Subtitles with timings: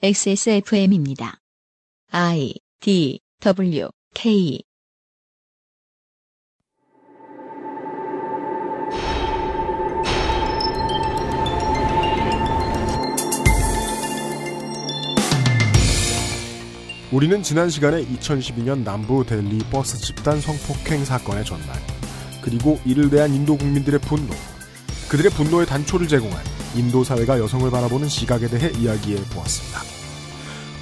[0.00, 1.40] XSFM입니다.
[2.12, 4.62] I D W K
[17.10, 21.76] 우리는 지난 시간에 2012년 남부 델리 버스 집단 성폭행 사건의 전말,
[22.40, 24.32] 그리고 이를 대한 인도 국민들의 분노,
[25.10, 26.40] 그들의 분노의 단초를 제공한
[26.74, 29.82] 인도 사회가 여성을 바라보는 시각에 대해 이야기해 보았습니다.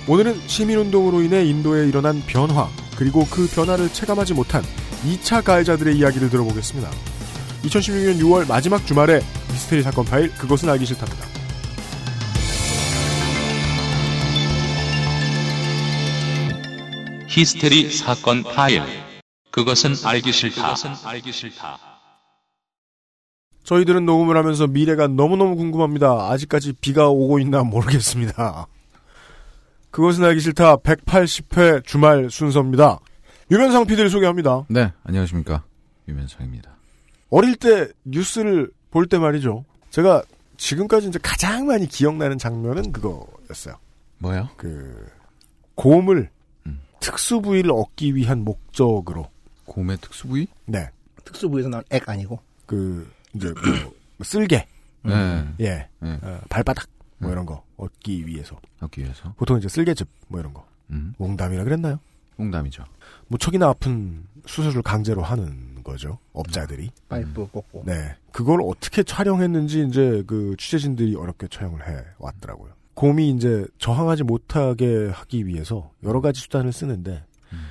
[0.09, 4.63] 오늘은 시민운동으로 인해 인도에 일어난 변화, 그리고 그 변화를 체감하지 못한
[5.05, 6.91] 2차 가해자들의 이야기를 들어보겠습니다.
[7.65, 11.27] 2016년 6월 마지막 주말에 미스테리 사건 파일 그것은 알기 싫답니다.
[17.37, 18.83] 히스테리 사건 파일.
[19.51, 20.75] 그것은 알기 싫다.
[21.05, 21.79] 알기 싫다.
[23.67, 26.31] 저희들은 녹음을 하면서 미래가 너무너무 궁금합니다.
[26.31, 28.69] 아직까지 비가 오고 있나 모르겠습니다.
[29.91, 33.01] 그것은 알기 싫다 180회 주말 순서입니다.
[33.51, 34.65] 유면상 PD를 소개합니다.
[34.69, 35.65] 네, 안녕하십니까.
[36.07, 36.71] 유면상입니다.
[37.31, 39.65] 어릴 때 뉴스를 볼 때 말이죠.
[39.91, 40.23] 제가
[40.57, 43.75] 지금까지 이제 가장 많이 기억나는 장면은 그거였어요.
[44.19, 44.49] 뭐요?
[44.57, 45.09] 그
[45.75, 46.31] 곰을
[46.67, 46.81] 음.
[47.01, 49.29] 특수 부위를 얻기 위한 목적으로
[49.65, 50.47] 곰의 특수 부위?
[50.67, 50.89] 네.
[51.25, 53.93] 특수부에서 나온 액 아니고 그 이제 뭐
[54.25, 54.67] 쓸개
[55.03, 55.49] 네.
[55.61, 56.19] 예 네.
[56.23, 57.33] 어, 발바닥 뭐 음.
[57.33, 59.33] 이런 거 얻기 위해서 얻기 위해서.
[59.37, 61.15] 보통 이제 쓸개즙 뭐 이런 거 음.
[61.19, 62.01] 몽담이라 그랬나요?
[62.39, 62.85] 홍담이죠.
[63.29, 70.55] 무척이나 아픈 수술을 강제로 하는 거죠 업자들이 파이프 꽂고 네 그걸 어떻게 촬영했는지 이제 그
[70.59, 77.25] 취재진들이 어렵게 촬영을 해 왔더라고요 곰이 이제 저항하지 못하게 하기 위해서 여러 가지 수단을 쓰는데
[77.53, 77.69] 음.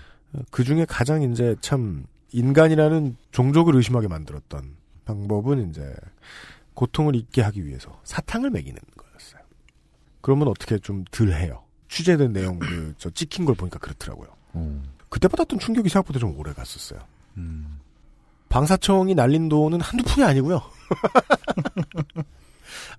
[0.52, 4.75] 그 중에 가장 이제 참 인간이라는 종족을 의심하게 만들었던
[5.06, 5.94] 방법은 이제
[6.74, 9.42] 고통을 잊게 하기 위해서 사탕을 먹이는 거였어요.
[10.22, 11.64] 그러면 어떻게 좀 덜 해요.
[11.88, 14.30] 취재된 내용 그 저 찍힌 걸 보니까 그렇더라고요.
[14.54, 14.82] 오.
[15.10, 17.00] 그때 받았던 충격이 생각보다 좀 오래 갔었어요.
[17.38, 17.80] 음.
[18.50, 20.62] 방사청이 날린 돈은 한두 푼이 아니고요.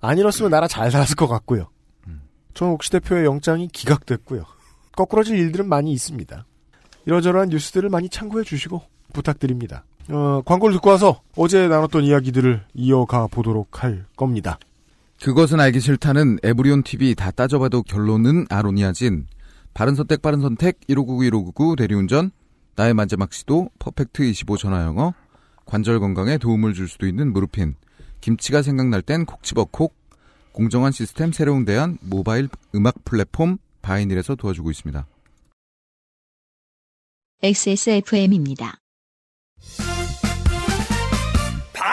[0.01, 1.69] 안 이뤘으면 나라 잘 살았을 것 같고요.
[2.07, 2.21] 음.
[2.53, 4.45] 전옥 시 대표의 영장이 기각됐고요.
[4.95, 6.45] 거꾸러질 일들은 많이 있습니다.
[7.05, 8.81] 이러저러한 뉴스들을 많이 참고해 주시고
[9.13, 9.85] 부탁드립니다.
[10.09, 14.57] 어, 광고를 듣고 와서 어제 나눴던 이야기들을 이어가 보도록 할 겁니다.
[15.21, 19.27] 그것은 알기 싫다는 에브리온 TV 다 따져봐도 결론은 아로니아진.
[19.73, 22.31] 바른 선택 빠른 선택 1599 1599 대리운전.
[22.75, 25.13] 나의 마지막 시도 퍼펙트 25 전화 영어.
[25.65, 27.75] 관절 건강에 도움을 줄 수도 있는 무르핀.
[28.21, 29.95] 김치가 생각날 땐콕 집어 콕.
[30.51, 35.05] 공정한 시스템 새로운 대안 모바일 음악 플랫폼 바이닐에서 도와주고 있습니다.
[37.43, 38.79] XSFM입니다.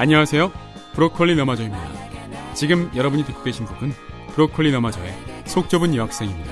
[0.00, 0.50] 안녕하세요.
[0.94, 2.54] 브로콜리 너마저입니다.
[2.54, 3.92] 지금 여러분이 듣고 계신 곡은
[4.32, 5.12] 브로콜리 너마저의
[5.44, 6.50] 속 좁은 여학생입니다.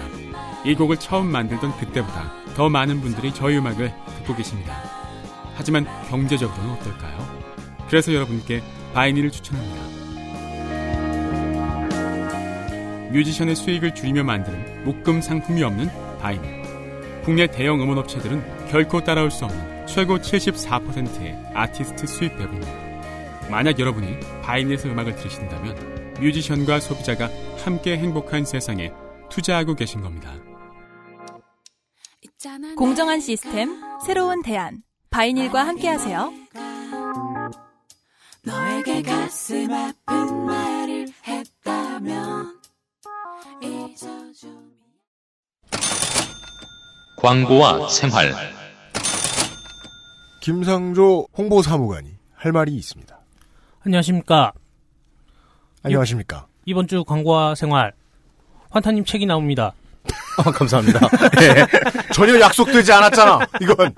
[0.66, 4.74] 이 곡을 처음 만들던 그때보다 더 많은 분들이 저희 음악을 듣고 계십니다.
[5.54, 7.26] 하지만 경제적으로는 어떨까요?
[7.88, 9.82] 그래서 여러분께 바이닐을 추천합니다.
[13.12, 15.88] 뮤지션의 수익을 줄이며 만드는 묶음 상품이 없는
[16.20, 17.22] 바이닐.
[17.24, 22.87] 국내 대형 음원업체들은 결코 따라올 수 없는 최고 74%의 아티스트 수입 배분입니다.
[23.50, 27.30] 만약 여러분이 바이닐에서 음악을 들으신다면 뮤지션과 소비자가
[27.64, 28.92] 함께 행복한 세상에
[29.30, 30.34] 투자하고 계신 겁니다.
[32.76, 34.82] 공정한 시스템, 새로운 대안.
[35.10, 36.32] 바이닐과 함께하세요.
[38.44, 42.60] 너에게 가슴 아픈 말을 했다면
[43.62, 44.48] 잊어줘
[47.16, 48.32] 광고와 생활.
[50.40, 53.17] 김상조 홍보사무관이 할 말이 있습니다.
[53.84, 54.52] 안녕하십니까.
[55.82, 56.46] 안녕하십니까.
[56.66, 57.92] 이번 주 광고와 생활.
[58.70, 59.72] 환타님 책이 나옵니다.
[60.38, 61.00] 아, 감사합니다.
[62.14, 63.40] 전혀 약속되지 않았잖아.
[63.60, 63.94] 이건.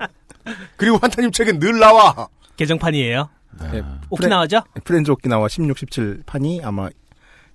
[0.77, 2.27] 그리고 환타님 책은 늘 나와.
[2.57, 3.29] 개정판이에요.
[3.71, 4.61] 네, 오키나와죠?
[4.85, 6.89] 프렌즈 오키나와 16, 17 판이 아마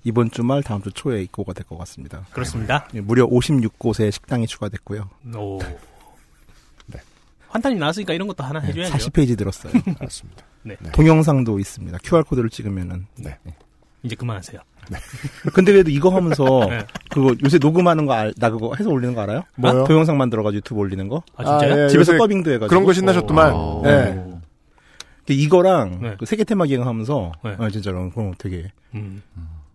[0.04, 2.24] 이번 주말 다음 주 초에 입고가 될 것 같습니다.
[2.32, 2.86] 그렇습니다.
[2.94, 5.08] 예, 무려 56곳의 식당이 추가됐고요.
[5.34, 5.58] 오.
[7.56, 7.62] 네.
[7.66, 8.92] 환타님 나왔으니까 이런 것도 하나 해줘야죠.
[8.94, 9.72] 40페이지 들었어요.
[9.98, 10.44] 알았습니다.
[10.62, 10.76] 네.
[10.92, 11.98] 동영상도 있습니다.
[12.02, 13.38] QR코드를 찍으면은 네.
[14.02, 14.60] 이제 그만하세요.
[15.52, 16.78] 근데 그래도 이거 하면서 네.
[17.10, 19.42] 그거 요새 녹음하는 거 알, 나 그거 해서 올리는 거 알아요?
[19.56, 19.84] 뭐요?
[19.84, 21.22] 동영상 만들어가지고 유튜브 올리는 거?
[21.36, 21.84] 아, 진짜요?
[21.84, 22.68] 예, 집에서 요새 더빙도 해가지고.
[22.68, 23.52] 그런 거 신나셨더만.
[23.54, 23.82] 어.
[23.86, 24.14] 예.
[25.18, 26.16] 근데 이거랑 네.
[26.18, 27.56] 그 세계 테마 기획 하면서 네.
[27.58, 29.22] 아, 진짜로 그럼 되게 음,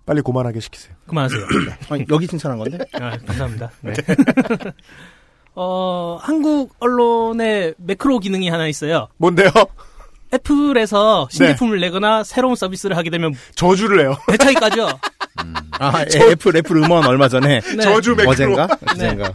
[0.05, 0.95] 빨리 고만하게 시키세요.
[1.07, 1.41] 그만하세요.
[1.89, 2.77] 아니, 여기 칭찬한 건데?
[2.93, 3.71] 아, 감사합니다.
[3.81, 3.93] 네.
[5.56, 9.07] 어, 한국 언론에 매크로 기능이 하나 있어요.
[9.18, 9.50] 뭔데요?
[10.33, 11.38] 애플에서 네.
[11.38, 14.15] 신제품을 내거나 새로운 서비스를 하게 되면 저주를 해요.
[14.30, 14.88] 대차게 까죠.
[15.80, 17.81] 아, 애- 애플 애플 음원 얼마 전에 네.
[17.81, 18.30] 저주 매크로.
[18.31, 18.68] 어젠가?
[18.89, 19.33] 어젠가.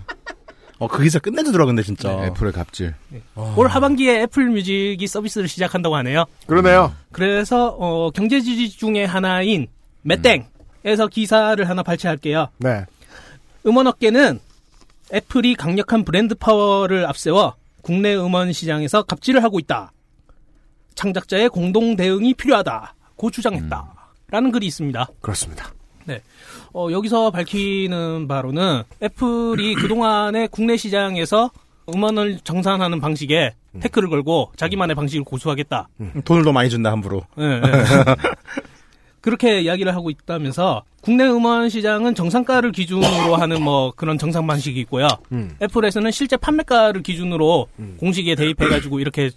[0.78, 2.14] 어, 그 기사 끝내주더라 근데 진짜.
[2.16, 2.94] 네, 애플의 갑질.
[3.56, 6.24] 올 하반기에 애플 뮤직이 서비스를 시작한다고 하네요.
[6.46, 6.94] 그러네요.
[7.12, 9.68] 그래서 어, 경제지지 중에 하나인
[10.02, 12.48] 매땡에서 기사를 하나 발췌할게요.
[12.58, 12.84] 네.
[13.66, 14.40] 음원업계는
[15.12, 19.92] 애플이 강력한 브랜드 파워를 앞세워 국내 음원 시장에서 갑질을 하고 있다.
[20.94, 23.94] 창작자의 공동 대응이 필요하다고 주장했다.
[24.28, 25.08] 라는 글이 있습니다.
[25.20, 25.72] 그렇습니다.
[26.72, 31.50] 어, 여기서 밝히는 바로는 애플이 그동안의 국내 시장에서
[31.88, 35.88] 음원을 정산하는 방식에 태클을 걸고 자기만의 방식을 고수하겠다.
[36.24, 37.22] 돈을 더 많이 준다 함부로.
[37.38, 37.60] 예, 예.
[39.26, 45.08] 그렇게 이야기를 하고 있다면서 국내 음원 시장은 정상가를 기준으로 하는 뭐 그런 정상 방식이 있고요.
[45.32, 45.56] 음.
[45.60, 47.66] 애플에서는 실제 판매가를 기준으로
[47.98, 49.30] 공식에 대입해가지고 이렇게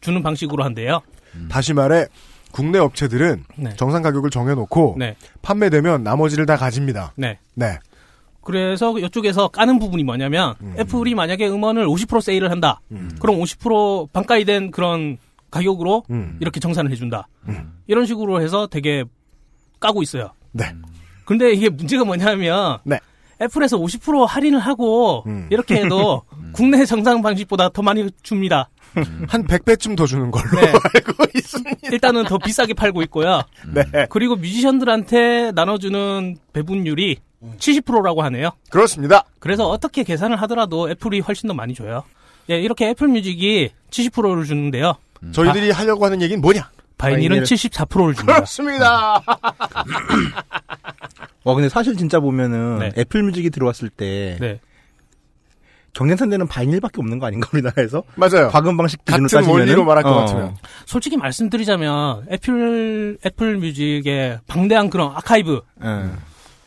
[0.00, 1.00] 주는 방식으로 한대요.
[1.48, 2.06] 다시 말해
[2.50, 3.70] 국내 업체들은 네.
[3.76, 7.12] 정상 가격을 정해놓고 네, 판매되면 나머지를 다 가집니다.
[7.14, 7.38] 네.
[7.54, 7.78] 네.
[8.42, 12.80] 그래서 이쪽에서 까는 부분이 뭐냐면 애플이 만약에 음원을 50% 세일을 한다.
[13.20, 15.18] 그럼 50% 반가이 된 그런
[15.52, 16.36] 가격으로 음.
[16.40, 17.28] 이렇게 정산을 해준다.
[17.86, 19.04] 이런 식으로 해서 되게
[19.80, 20.32] 까고 있어요.
[20.52, 20.64] 네.
[21.24, 22.98] 근데 이게 문제가 뭐냐면 네.
[23.40, 25.48] 애플에서 50% 할인을 하고 음.
[25.50, 28.70] 이렇게 해도 국내 정상 방식보다 더 많이 줍니다.
[29.28, 30.68] 한 100배쯤 더 주는 걸로 네.
[30.68, 31.88] 알고 있습니다.
[31.92, 33.42] 일단은 더 비싸게 팔고 있고요.
[33.74, 34.06] 네.
[34.08, 37.18] 그리고 뮤지션들한테 나눠주는 배분율이
[37.58, 38.52] 70%라고 하네요.
[38.70, 39.24] 그렇습니다.
[39.38, 42.04] 그래서 어떻게 계산을 하더라도 애플이 훨씬 더 많이 줘요.
[42.48, 44.94] 예, 이렇게 애플 뮤직이 70%를 주는데요.
[45.32, 46.70] 저희들이 하려고 하는 얘기는 뭐냐?
[46.98, 47.44] 바이닐은 바이닐.
[47.44, 48.34] 74%를 줍니다.
[48.36, 49.22] 그렇습니다.
[51.44, 52.92] 와 근데 사실 진짜 보면은 네.
[52.98, 54.60] 애플 뮤직이 들어왔을 때 네.
[55.92, 58.02] 경쟁상대는 바이닐밖에 없는 거 아닌가 우리나라에서?
[58.16, 58.48] 맞아요.
[58.48, 60.14] 과금 방식 기준으로 같은 따지면은 원리로 말할 것 어.
[60.20, 60.56] 같으면.
[60.84, 66.10] 솔직히 말씀드리자면 애플 애플 뮤직의 방대한 그런 아카이브 예.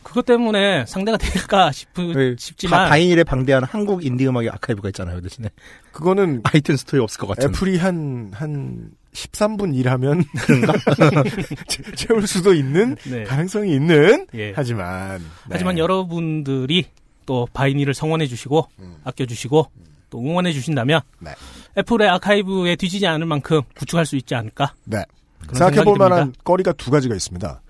[0.02, 5.16] 그것 때문에 상대가 될까 싶, 그 싶지만 바- 바이닐에 방대한 한국 인디 음악의 아카이브가 있잖아요
[5.16, 5.48] 그 대신에
[5.92, 7.50] 그거는 아이튠 스토어에 없을 것 같은.
[7.50, 10.24] 애플이 한, 한 13분 일하면
[11.68, 13.24] 채- 채울 수도 있는 네.
[13.24, 14.52] 가능성이 있는 예.
[14.54, 15.26] 하지만 네.
[15.50, 16.86] 하지만 여러분들이
[17.26, 18.66] 또 바이닐을 성원해 주시고
[19.04, 19.66] 아껴 주시고
[20.10, 21.30] 또 응원해 주신다면 네.
[21.78, 24.74] 애플의 아카이브에 뒤지지 않을 만큼 구축할 수 있지 않을까?
[24.84, 25.04] 네.
[25.52, 26.34] 생각해 볼 만한.
[26.44, 27.62] 거리가 두 가지가 있습니다.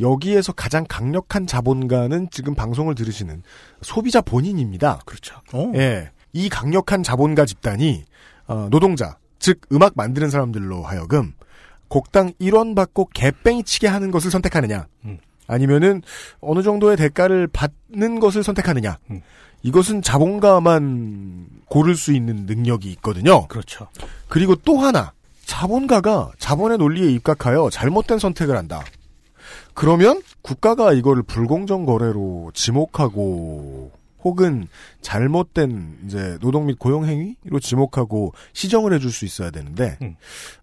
[0.00, 3.42] 여기에서 가장 강력한 자본가는 지금 방송을 들으시는
[3.82, 5.00] 소비자 본인입니다.
[5.04, 5.36] 그렇죠.
[5.52, 5.72] 어.
[5.74, 6.10] 예.
[6.32, 8.04] 이 강력한 자본가 집단이
[8.46, 11.32] 어, 노동자, 즉 음악 만드는 사람들로 하여금
[11.88, 15.18] 곡당 1원 받고 개뺑이 치게 하는 것을 선택하느냐, 음.
[15.46, 16.02] 아니면은
[16.40, 18.98] 어느 정도의 대가를 받는 것을 선택하느냐.
[19.10, 19.22] 음.
[19.62, 23.48] 이것은 자본가만 고를 수 있는 능력이 있거든요.
[23.48, 23.88] 그렇죠.
[24.28, 25.12] 그리고 또 하나,
[25.46, 28.84] 자본가가 자본의 논리에 입각하여 잘못된 선택을 한다.
[29.74, 33.90] 그러면 국가가 이거를 불공정 거래로 지목하고
[34.24, 34.66] 혹은
[35.00, 40.16] 잘못된 이제 노동 및 고용 행위로 지목하고 시정을 해줄 수 있어야 되는데 음.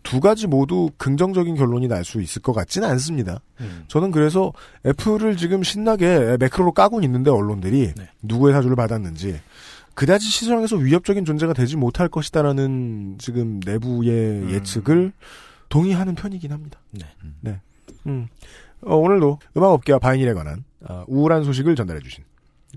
[0.04, 3.42] 두 가지 모두 긍정적인 결론이 날 수 있을 것 같지는 않습니다.
[3.60, 3.86] 음.
[3.88, 4.54] 저는 그래서
[4.86, 8.10] 애플을 지금 신나게 매크로로 까고 있는데 언론들이 네.
[8.22, 9.40] 누구의 사주를 받았는지
[9.96, 15.14] 그다지 시장에서 위협적인 존재가 되지 못할 것이다라는 지금 내부의 예측을
[15.70, 16.80] 동의하는 편이긴 합니다.
[16.92, 17.06] 네.
[17.42, 17.60] 네.
[18.06, 18.28] 음.
[18.82, 22.24] 어, 오늘도 음악업계와 바이닐에 관한 어, 우울한 소식을 전달해 주신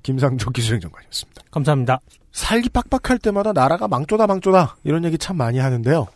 [0.03, 1.43] 김상조 기술행정관이었습니다.
[1.51, 2.01] 감사합니다.
[2.33, 6.07] 살기 빡빡할 때마다 나라가 망조다 망조다 이런 얘기 참 많이 하는데요.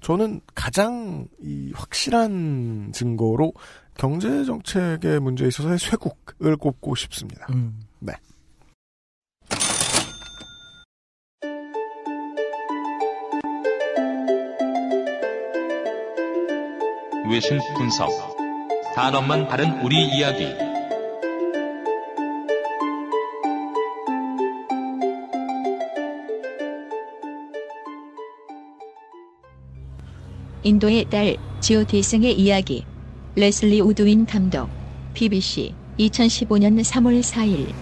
[0.00, 3.52] 저는 가장 이 확실한 증거로
[3.96, 7.46] 경제 정책의 문제에 있어서의 쇠국을 꼽고 싶습니다.
[7.50, 7.80] 음.
[8.00, 8.12] 네.
[17.30, 18.10] 외신 분석.
[18.94, 20.71] 단어만 다른 우리 이야기.
[30.64, 32.84] 인도의 딸 지오 대승의 이야기.
[33.34, 34.68] 레슬리 우드윈 감독.
[35.12, 37.72] BBC 2015년 3월 4일.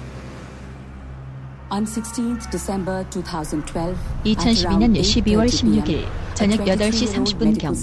[1.71, 3.95] On 16th December 2012,
[4.35, 7.75] 2012년 12월 16일 저녁 8시 30분경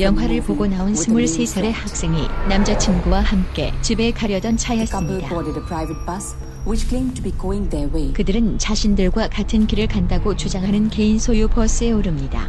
[0.00, 5.28] 영화를 보고 나온 23살의 학생이 남자친구와 함께 집에 가려던 차였습니다.
[8.12, 12.48] 그들은 자신들과 같은 길을 간다고 주장하는 개인 소유 버스에 오릅니다.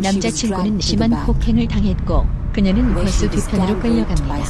[0.00, 4.44] 남자친구는 심한 폭행을 당했고 그녀는 버스 뒤편으로 끌려갑니다.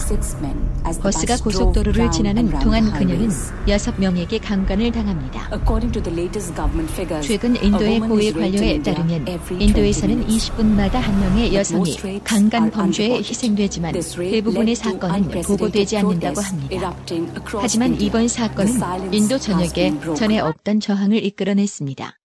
[1.02, 3.28] 버스가 고속도로를 지나는 동안 그녀는
[3.66, 5.50] 6명에게 강간을 당합니다.
[7.20, 9.26] 최근 인도의 고위 관료에 따르면
[9.60, 16.96] 인도에서는 20분마다 한 명의 여성이 강간 범죄에 희생되지만 대부분의 사건은 보고되지 않는다고 합니다.
[17.58, 22.18] 하지만 이번 사건은 인도 전역에 전에 없던 저항을 이끌어냈습니다.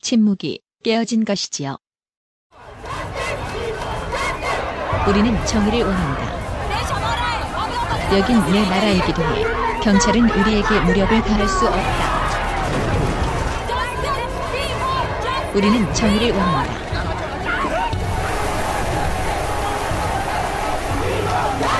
[0.00, 1.76] 침묵이 깨어진 것이지요.
[5.08, 6.32] 우리는 정의를 원한다.
[8.16, 9.44] 여긴 내 나라이기도 해.
[9.80, 12.22] 경찰은 우리에게 무력을 가할 수 없다.
[15.54, 16.72] 우리는 정의를 원한다.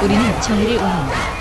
[0.02, 1.32] 우리는 정의를 원한다.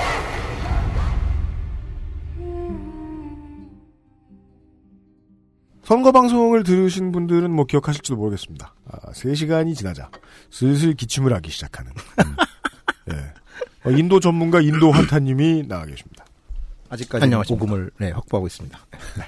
[5.84, 8.74] 선거 방송을 들으신 분들은 뭐 기억하실지도 모르겠습니다.
[8.90, 10.10] 아, 3시간이 지나자
[10.50, 12.36] 슬슬 기침을 하기 시작하는 음.
[13.12, 13.90] 예.
[13.90, 16.26] 어, 인도 전문가 인도 한타님이 나와 계십니다.
[16.90, 18.78] 아직까지 고금을 네, 확보하고 있습니다.
[19.18, 19.24] 네.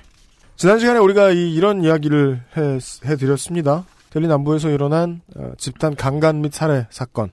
[0.55, 3.86] 지난 시간에 우리가 이, 런 이야기를 해, 해드렸습니다.
[4.12, 7.31] 델리 남부에서 일어난 어, 집단 강간 및 살해 사건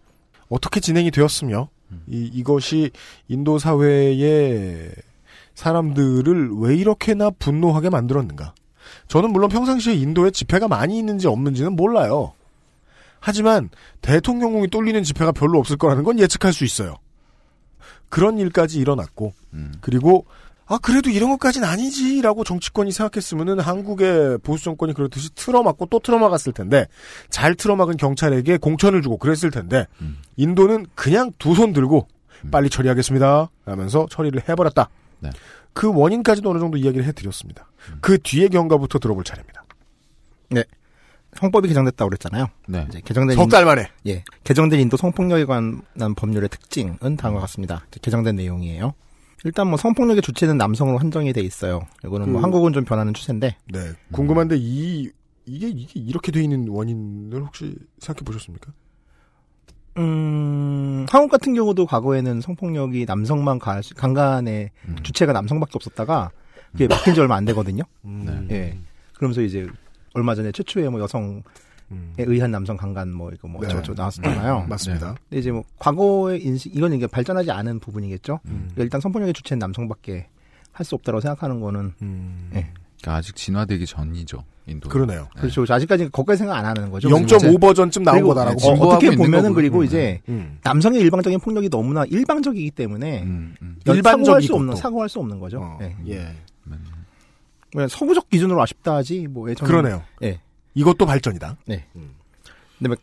[0.49, 1.69] 어떻게 진행이 되었으며
[2.07, 2.91] 이, 이것이
[3.29, 4.91] 인도 사회의
[5.55, 8.55] 사람들을 왜 이렇게나 분노하게 만들었는가?
[9.11, 12.33] 저는 물론 평상시에 인도에 집회가 많이 있는지 없는지는 몰라요.
[13.19, 13.69] 하지만
[14.03, 16.95] 대통령궁이 뚫리는 집회가 별로 없을 거라는 건 예측할 수 있어요.
[18.09, 19.73] 그런 일까지 일어났고 음.
[19.81, 20.27] 그리고
[20.65, 26.87] 아 그래도 이런 것까지는 아니지라고 정치권이 생각했으면은 한국의 보수 정권이 그렇듯이 틀어막고 또 틀어막았을 텐데
[27.31, 30.19] 잘 틀어막은 경찰에게 공천을 주고 그랬을 텐데 음.
[30.37, 32.07] 인도는 그냥 두 손 들고
[32.45, 32.51] 음.
[32.53, 34.89] 빨리 처리하겠습니다 하면서 처리를 해버렸다.
[35.19, 35.31] 네.
[35.73, 37.71] 그 원인까지도 어느 정도 이야기를 해드렸습니다.
[37.91, 37.99] 음.
[38.01, 39.65] 그 뒤의 경과부터 들어볼 차례입니다.
[40.51, 40.65] 네.
[41.37, 42.49] 형법이 개정됐다고 그랬잖아요.
[42.67, 42.87] 네.
[42.89, 43.89] 이제 개정된 석달 만에.
[44.07, 44.25] 예.
[44.45, 47.87] 개정된 인도 성폭력에 관한 법률의 특징은 다음과 같습니다.
[48.03, 48.95] 개정된 내용이에요.
[49.45, 51.87] 일단 뭐 성폭력의 주체는 남성으로 한정이 돼 있어요.
[52.05, 52.31] 이거는 그...
[52.33, 53.57] 뭐 한국은 좀 변하는 추세인데.
[53.73, 53.93] 네.
[54.13, 55.11] 궁금한데 이
[55.47, 58.73] 이게 이게 이렇게 돼 있는 원인을 혹시 생각해 보셨습니까?
[60.01, 64.97] 음, 한국 같은 경우도 과거에는 성폭력이 남성만 가, 강간의 음.
[65.03, 66.31] 주체가 남성밖에 없었다가
[66.73, 67.83] 그게 바뀐 지 얼마 안 되거든요.
[68.05, 68.49] 음.
[68.51, 68.79] 예.
[69.15, 69.67] 그러면서 이제
[70.15, 71.43] 얼마 전에 최초의 뭐 여성에
[71.91, 72.15] 음.
[72.19, 73.69] 의한 남성 강간 뭐 이거 뭐 네.
[73.69, 74.67] 저저 나왔었잖아요.
[74.69, 75.09] 맞습니다.
[75.13, 75.15] 네.
[75.29, 78.41] 근데 이제 뭐 과거의 인식 이건 이게 발전하지 않은 부분이겠죠.
[78.47, 78.51] 음.
[78.73, 80.29] 그러니까 일단 성폭력의 주체는 남성밖에
[80.73, 82.51] 할 수 없다고 생각하는 거는 음.
[82.55, 82.71] 예.
[83.01, 84.45] 그러니까 아직 진화되기 전이죠.
[84.71, 84.89] 인도.
[84.89, 85.29] 그러네요.
[85.35, 85.41] 네.
[85.43, 85.65] 그렇죠.
[85.69, 87.09] 아직까지 거기까지 생각 안 하는 거죠.
[87.09, 88.69] 0.5 버전쯤 나온 거다라고.
[88.69, 90.59] 어, 어떻게 보면은 그리고 이제 음.
[90.63, 93.77] 남성의 일방적인 폭력이 너무나 일방적이기 때문에 음, 음.
[93.87, 95.61] 일반적일 수 없는 사고할 수 없는 거죠.
[95.61, 95.97] 어, 네.
[96.07, 96.35] 예.
[97.77, 97.89] 예.
[97.89, 100.03] 서구적 기준으로 아쉽다 하지 뭐 예, 그러네요.
[100.23, 100.41] 예.
[100.75, 101.57] 이것도 발전이다.
[101.67, 101.85] 네.
[101.97, 102.15] 음.
[102.79, 102.97] 근데 뭐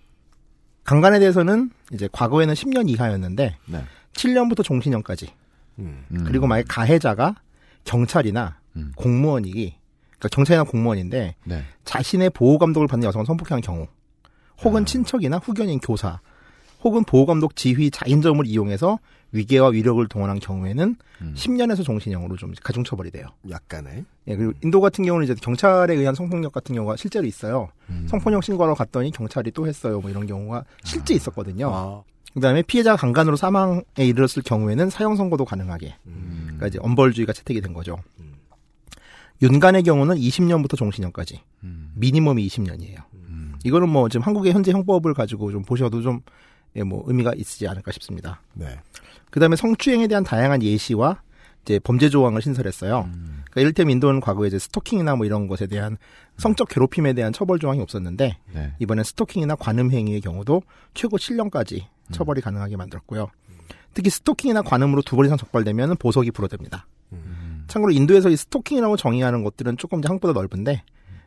[0.84, 3.84] 강간에 대해서는 이제 과거에는 10년 이하였는데 네.
[4.14, 5.34] 7년부터 종신형까지.
[5.80, 6.06] 음.
[6.26, 7.36] 그리고 만약 가해자가
[7.84, 8.92] 경찰이나 음.
[8.96, 9.77] 공무원이기
[10.20, 11.64] 그러니까 경찰이나 공무원인데 네.
[11.86, 13.88] 자신의 보호 감독을 받는 여성을 성폭행한 경우,
[14.64, 14.86] 혹은 아.
[14.86, 16.20] 친척이나 후견인 교사,
[16.84, 19.00] 혹은 보호 감독 지휘 자인점을 이용해서
[19.32, 21.34] 위계와 위력을 동원한 경우에는 음.
[21.36, 23.28] 10년에서 종신형으로 좀 가중 처벌이 돼요.
[23.50, 24.06] 약간의.
[24.28, 27.70] 예, 그리고 인도 같은 경우는 이제 경찰에 의한 성폭력 같은 경우가 실제로 있어요.
[27.90, 28.08] 음.
[28.10, 30.00] 성폭력 신고하러 갔더니 경찰이 또 했어요.
[30.00, 31.18] 뭐 이런 경우가 실제 아.
[31.18, 31.70] 있었거든요.
[31.74, 32.04] 아.
[32.34, 35.96] 그다음에 피해자가 강간으로 사망에 이르렀을 경우에는 사형 선고도 가능하게.
[36.06, 36.44] 음.
[36.46, 37.98] 그러니까 이제 엄벌주의가 채택이 된 거죠.
[38.20, 38.37] 음.
[39.42, 41.42] 윤간의 경우는 20년부터 종신형까지.
[41.64, 41.92] 음.
[41.96, 43.04] 미니멈이 20년이에요.
[43.14, 43.56] 음.
[43.64, 46.22] 이거는 뭐 지금 한국의 현재 형법을 가지고 좀 보셔도 좀,
[46.76, 48.42] 예, 뭐 의미가 있지 않을까 싶습니다.
[48.54, 48.80] 네.
[49.30, 51.22] 그 다음에 성추행에 대한 다양한 예시와
[51.64, 53.02] 이제 범죄 조항을 신설했어요.
[53.14, 53.42] 음.
[53.46, 55.98] 그러니까 이를테면 인도는 과거에 이제 스토킹이나 뭐 이런 것에 대한
[56.38, 58.74] 성적 괴롭힘에 대한 처벌 조항이 없었는데 네.
[58.80, 60.62] 이번엔 스토킹이나 관음 행위의 경우도
[60.94, 62.12] 최고 7년까지 음.
[62.12, 63.28] 처벌이 가능하게 만들었고요.
[63.94, 66.86] 특히 스토킹이나 관음으로 두 번 이상 적발되면 보석이 불허됩니다.
[67.14, 67.47] 음.
[67.68, 70.84] 참고로 인도에서 이 스토킹이라고 정의하는 것들은 조금 한국보다 넓은데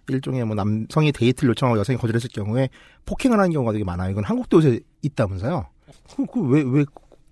[0.09, 2.69] 일종의 뭐 남성이 데이트를 요청하고 여성이 거절했을 경우에
[3.07, 4.11] 폭행을 하는 경우가 되게 많아요.
[4.11, 5.67] 이건 한국도 요새 있다면서요.
[6.33, 6.85] 그왜왜 왜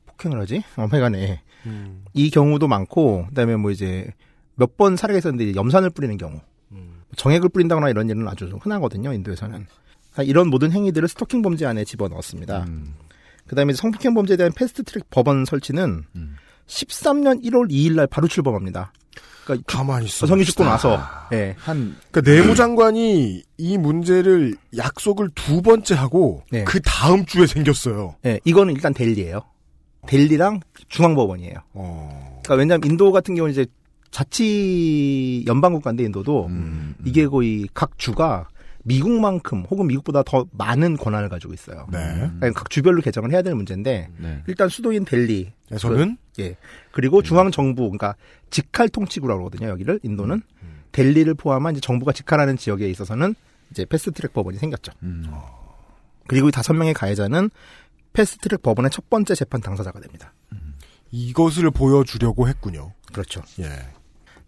[0.06, 0.62] 폭행을 하지?
[0.76, 2.04] 아무튼간에 음.
[2.14, 4.12] 이 경우도 많고 그다음에 뭐 이제
[4.54, 6.40] 몇 번 사례가 있었는데 염산을 뿌리는 경우,
[6.72, 7.02] 음.
[7.16, 9.12] 정액을 뿌린다거나 이런 일은 아주 흔하거든요.
[9.12, 9.66] 인도에서는
[10.24, 12.64] 이런 모든 행위들을 스토킹 범죄 안에 집어 넣었습니다.
[12.64, 12.94] 음.
[13.46, 16.36] 그다음에 성폭행 범죄에 대한 패스트 트랙 법원 설치는 음.
[16.68, 18.92] 13년 1월 2일 날 바로 출범합니다.
[19.44, 20.24] 그러니까 가만히 있어.
[20.24, 21.00] 여성이 죽고 나서
[21.32, 26.64] 예, 한 그러니까 내무 장관이 이 문제를 약속을 두 번째 하고 네.
[26.64, 28.16] 그 다음 주에 생겼어요.
[28.26, 29.40] 예, 이거는 일단 델리예요.
[30.06, 31.54] 델리랑 중앙법원이에요.
[31.72, 32.40] 어.
[32.42, 33.66] 그러니까 왜냐하면 인도 같은 경우는 이제
[34.10, 38.48] 자치 연방 국가인데 인도도 음, 이게 거의 각 주가
[38.88, 41.86] 미국만큼 혹은 미국보다 더 많은 권한을 가지고 있어요.
[41.92, 41.98] 네.
[42.14, 44.42] 그러니까 각 주별로 개정을 해야 될 문제인데 네.
[44.46, 46.56] 일단 수도인 델리 에서는 그, 예
[46.92, 48.14] 그리고 중앙 정부 그러니까
[48.48, 50.42] 직할 통치구라고 하거든요 여기를 인도는
[50.92, 53.34] 델리를 포함한 이제 정부가 직할하는 지역에 있어서는
[53.70, 54.92] 이제 패스트트랙 법원이 생겼죠.
[55.02, 55.26] 음.
[56.26, 57.50] 그리고 이 다섯 명의 가해자는
[58.14, 60.32] 패스트트랙 법원의 첫 번째 재판 당사자가 됩니다.
[61.10, 62.92] 이것을 보여주려고 했군요.
[63.12, 63.42] 그렇죠.
[63.60, 63.68] 예.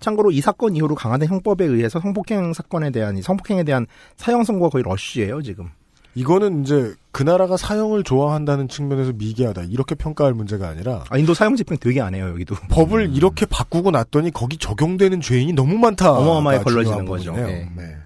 [0.00, 4.70] 참고로 이 사건 이후로 강화된 형법에 의해서 성폭행 사건에 대한 이 성폭행에 대한 사형 선고가
[4.70, 5.68] 거의 러쉬예요 지금.
[6.14, 11.54] 이거는 이제 그 나라가 사형을 좋아한다는 측면에서 미개하다 이렇게 평가할 문제가 아니라 아, 인도 사형
[11.54, 12.56] 집행 되게 안 해요 여기도.
[12.68, 16.10] 법을 이렇게 바꾸고 났더니 거기 적용되는 죄인이 너무 많다.
[16.12, 17.32] 어마어마하게 걸러지는 거죠.
[17.34, 17.68] 네.
[17.76, 17.96] 네.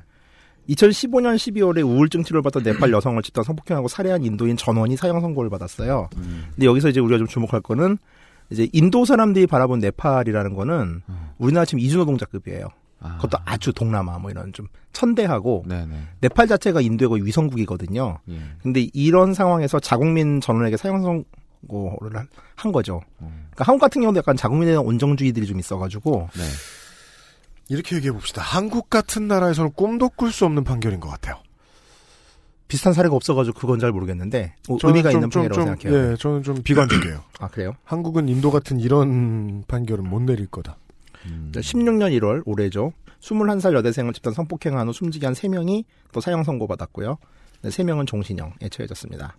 [0.68, 6.08] 2015년 12월에 우울증 치료를 받던 네팔 여성을 집단 성폭행하고 살해한 인도인 전원이 사형 선고를 받았어요.
[6.10, 7.98] 근데 여기서 이제 우리가 좀 주목할 거는
[8.50, 11.02] 이제 인도 사람들이 바라본 네팔이라는 거는
[11.38, 12.68] 우리나라 지금 이주노동자급이에요.
[13.00, 13.16] 아.
[13.16, 15.94] 그것도 아주 동남아 뭐 이런 좀 천대하고 네네.
[16.20, 18.18] 네팔 자체가 인도의 거의 위성국이거든요.
[18.30, 18.38] 예.
[18.62, 23.00] 근데 이런 상황에서 자국민 전원에게 사형 선고를 한- 한 거죠.
[23.18, 26.42] 그러니까 한국 같은 경우도 약간 자국민에 대한 온정주의들이 좀 있어가지고 네.
[27.68, 28.42] 이렇게 얘기해 봅시다.
[28.42, 31.36] 한국 같은 나라에서는 꿈도 꿀 수 없는 판결인 것 같아요.
[32.68, 36.12] 비슷한 사례가 없어가지고 그건 잘 모르겠는데 뭐 의미가 좀- 있는 좀- 판결이라고 좀- 생각해요.
[36.12, 37.20] 예, 저는 좀 비관적이에요.
[37.40, 37.74] 아 그래요?
[37.84, 40.76] 한국은 인도 같은 이런 판결은 못 내릴 거다.
[41.26, 41.52] 음.
[41.54, 42.92] 16년 1월 올해죠.
[43.20, 47.16] 21살 여대생을 집단 성폭행한 후 숨지게 한 3명이 또 사형 선고받았고요.
[47.62, 49.36] 네, 3명은 종신형에 처해졌습니다.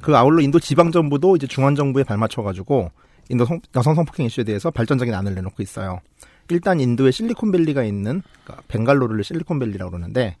[0.00, 2.90] 그 아울러 인도 지방정부도 이제 중앙정부에 발맞춰가지고
[3.28, 6.00] 인도 성- 여성 성폭행 이슈에 대해서 발전적인 안을 내놓고 있어요.
[6.48, 10.36] 일단 인도의 실리콘밸리가 있는 그러니까 벵갈로르를 실리콘밸리라고 그러는데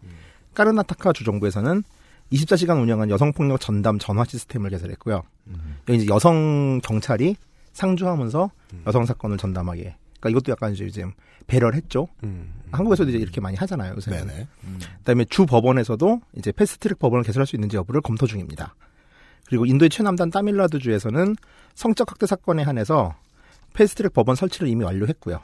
[0.54, 1.82] 까르나타카 주정부에서는
[2.32, 5.22] 24시간 운영한 여성폭력 전담 전화 시스템을 개설했고요.
[5.88, 7.36] 여기 이제 여성 경찰이
[7.72, 8.50] 상주하면서
[8.86, 9.96] 여성 사건을 전담하게.
[10.20, 11.12] 그러니까 이것도 약간 이제 지금
[11.46, 12.08] 배려를 했죠.
[12.72, 13.94] 한국에서도 이제 이렇게 많이 하잖아요.
[13.94, 14.10] 요새.
[14.12, 14.26] 음.
[14.26, 14.48] 네네.
[14.98, 18.74] 그다음에 주 법원에서도 이제 패스트트랙 법원을 개설할 수 있는지 여부를 검토 중입니다.
[19.46, 21.36] 그리고 인도의 최남단 타밀나두 주에서는
[21.74, 23.14] 성적 학대 사건에 한해서
[23.74, 25.40] 패스트트랙 법원 설치를 이미 완료했고요.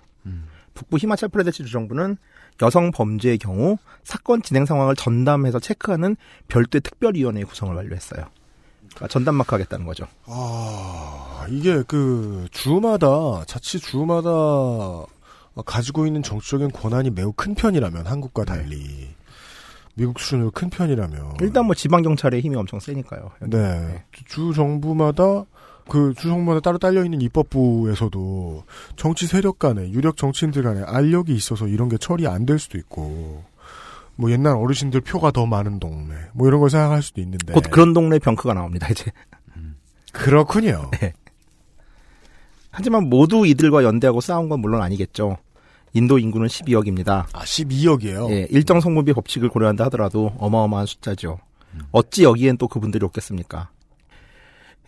[0.73, 2.17] 북부 히마찰 프라데시 주정부는
[2.63, 6.17] 여성 범죄의 경우 사건 진행 상황을 전담해서 체크하는
[6.49, 8.27] 별도의 특별위원회 구성을 완료했어요.
[8.91, 10.07] 그러니까 전담 마크 하겠다는 거죠.
[10.27, 14.31] 아, 이게 그 주마다 자치 주마다
[15.65, 19.09] 가지고 있는 정치적인 권한이 매우 큰 편이라면 한국과 달리
[19.95, 23.31] 미국 수준으로 큰 편이라면 일단 뭐 지방 경찰의 힘이 엄청 세니까요.
[23.43, 24.05] 네.
[24.27, 25.45] 주 정부마다
[25.91, 28.65] 그주 정부마다 따로 딸려 있는 입법부에서도
[28.97, 33.45] 정치 세력 간에 유력 정치인들 간에 알력이 있어서 이런 게 처리 안 될 수도 있고
[34.17, 37.93] 뭐 옛날 어르신들 표가 더 많은 동네 뭐 이런 걸 생각할 수도 있는데 곧 그런
[37.93, 38.89] 동네 병크가 나옵니다.
[38.91, 39.11] 이제.
[40.13, 40.91] 그렇군요.
[41.01, 41.13] 네.
[42.71, 45.37] 하지만 모두 이들과 연대하고 싸운 건 물론 아니겠죠.
[45.93, 47.25] 인도 인구는 12억입니다.
[47.33, 48.31] 아 12억이에요.
[48.31, 51.39] 예, 일정 성분비 법칙을 고려한다 하더라도 어마어마한 숫자죠.
[51.93, 53.71] 어찌 여기엔 또 그분들이 없겠습니까?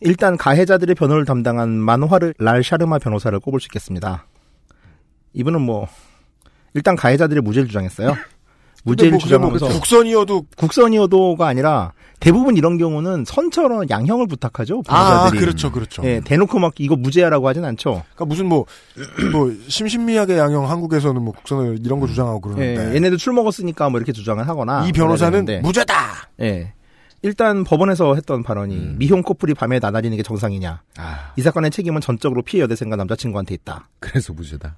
[0.04, 4.26] 일단 가해자들의 변호를 담당한 만화르 랄 샤르마 변호사를 꼽을 수 있겠습니다.
[5.34, 5.88] 이분은 뭐
[6.74, 8.14] 일단 가해자들의 무죄를 주장했어요.
[8.84, 14.82] 무죄를 뭐뭐 주장하면서 국선이어도 국선이어도가 아니라 대부분 이런 경우는 선처럼 양형을 부탁하죠.
[14.88, 15.40] 아 변호사들이.
[15.40, 16.02] 그렇죠 그렇죠.
[16.04, 18.02] 예, 대놓고 막 이거 무죄야라고 하진 않죠.
[18.14, 18.64] 그러니까 무슨 뭐,
[19.32, 22.96] 뭐, 심신미약의 양형 한국에서는 뭐 국선을 이런 거 주장하고 예, 그러는데.
[22.96, 24.86] 얘네들 술 먹었으니까 뭐 이렇게 주장을 하거나.
[24.86, 25.62] 이 변호사는.
[25.62, 26.28] 무죄다!
[26.40, 26.72] 예.
[27.22, 28.96] 일단 법원에서 했던 발언이 음.
[28.98, 30.82] 미혼 커플이 밤에 나다니는 게 정상이냐.
[30.98, 33.88] 아, 이 사건의 책임은 전적으로 피해 여대생과 남자친구한테 있다.
[34.00, 34.76] 그래서 무죄다.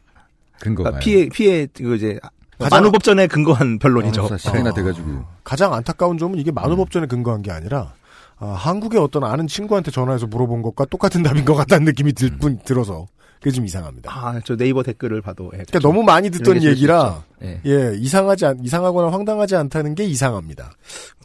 [0.60, 2.18] 근거가 그러니까 피해 피해 그 이제
[2.58, 4.22] 가장- 만우법전에 근거한 변론이죠.
[4.22, 4.74] 변호사 시간이나 어.
[4.74, 7.94] 돼가지고 가장 안타까운 점은 이게 만호법전에 근거한 게 아니라,
[8.38, 12.58] 아, 한국의 어떤 아는 친구한테 전화해서 물어본 것과 똑같은 답인 것 같다는 느낌이 들, 뿐,
[12.64, 13.06] 들어서.
[13.44, 14.10] 그게 좀 이상합니다.
[14.10, 17.24] 아, 저 네이버 댓글을 봐도 예, 그러니까 너무 많이 듣던 얘기라.
[17.42, 17.60] 예.
[17.66, 20.72] 예, 이상하지 않, 이상하거나 황당하지 않다는 게 이상합니다.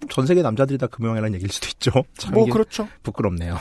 [0.10, 2.04] 전 세계 남자들이 다 금명이라는 얘기일 수도 있죠.
[2.20, 2.90] 참 뭐, 그렇죠.
[3.04, 3.58] 부끄럽네요.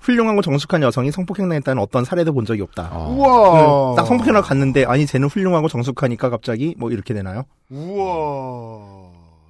[0.00, 2.90] 훌륭하고 정숙한 여성이 성폭행 당했다는 어떤 사례도 본 적이 없다.
[2.92, 3.92] 아, 우와!
[3.92, 7.46] 그딱 성폭행을 갔는데 아니 쟤는 훌륭하고 정숙하니까 갑자기 뭐 이렇게 되나요?
[7.70, 9.08] 우와.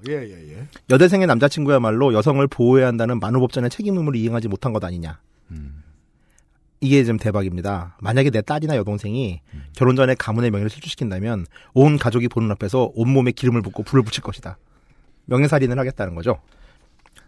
[0.09, 0.67] 예, 예, 예.
[0.91, 5.19] 여대생의 남자친구야말로 여성을 보호해야 한다는 만우법전의 책임 의무를 이행하지 못한 것 아니냐.
[5.51, 5.83] 음.
[6.81, 7.97] 이게 좀 대박입니다.
[8.01, 9.41] 만약에 내 딸이나 여동생이
[9.75, 14.59] 결혼 전에 가문의 명예를 실추시킨다면 온 가족이 보는 앞에서 온몸에 기름을 붓고 불을 붙일 것이다.
[15.27, 16.41] 명예살인을 하겠다는 거죠.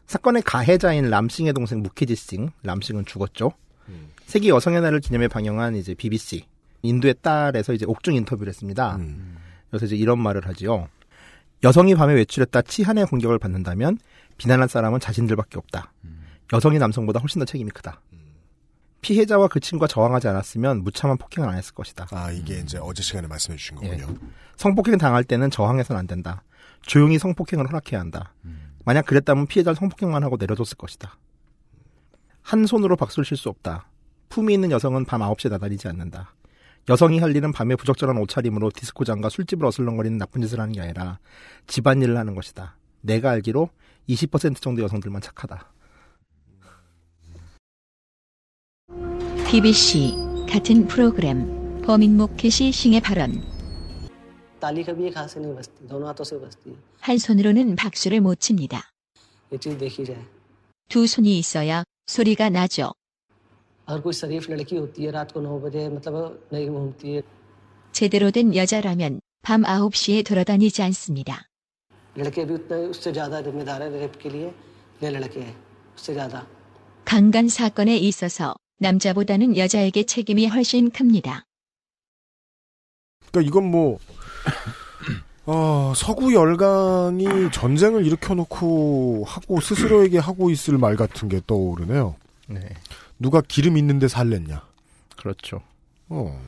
[0.07, 3.53] 사건의 가해자인 람싱의 동생 무케지 싱, 람싱은 죽었죠.
[4.27, 6.45] 세계 여성의 날을 기념해 방영한 이제 BBC
[6.83, 8.97] 인도의 딸에서 이제 옥중 인터뷰를 했습니다.
[8.97, 9.37] 음.
[9.69, 10.89] 그래서 이제 이런 말을 하지요.
[11.63, 13.99] 여성이 밤에 외출했다 치한의 공격을 받는다면
[14.39, 15.93] 비난할 사람은 자신들밖에 없다.
[16.05, 16.25] 음.
[16.53, 18.01] 여성이 남성보다 훨씬 더 책임이 크다.
[19.01, 22.07] 피해자와 그 친구가 저항하지 않았으면 무참한 폭행을 안 했을 것이다.
[22.11, 24.07] 아, 이게 이제 어제 시간에 말씀해 주신 거군요.
[24.11, 24.17] 예.
[24.57, 26.43] 성폭행 당할 때는 저항해서는 안 된다.
[26.83, 28.35] 조용히 성폭행을 허락해야 한다.
[28.45, 28.75] 음.
[28.85, 31.17] 만약 그랬다면 피해자를 성폭행만 하고 내려뒀을 것이다.
[32.43, 33.87] 한 손으로 박수를 칠 수 없다.
[34.29, 36.35] 품이 있는 여성은 밤 9시에 나다니지 않는다.
[36.89, 41.19] 여성이 할 일은 밤에 부적절한 옷차림으로 디스코장과 술집을 어슬렁거리는 나쁜 짓을 하는 게 아니라
[41.67, 42.77] 집안일을 하는 것이다.
[43.03, 43.69] 내가 알기로
[44.09, 45.73] 20% 정도 여성들만 착하다.
[49.51, 50.15] BBC
[50.49, 53.43] 같은 프로그램 범인 목 캐시 싱의 발언.
[57.01, 58.93] 한 손으로는 박수를 못 칩니다.
[60.89, 62.93] 두 손이 있어야 소리가 나죠.
[67.93, 71.49] 제대로 된 여자라면 밤 9시에 돌아다니지 않습니다.
[77.05, 81.45] 강간 사건에 있어서 남자보다는 여자에게 책임이 훨씬 큽니다.
[83.31, 83.99] 그러니까 이건 뭐
[85.47, 92.17] 어, 서구 열강이 전쟁을 일으켜놓고 하고 스스로에게 하고 있을 말 같은 게 떠오르네요.
[92.49, 92.61] 네.
[93.19, 94.63] 누가 기름 있는데 살랬냐.
[95.17, 95.61] 그렇죠.
[96.09, 96.41] 어.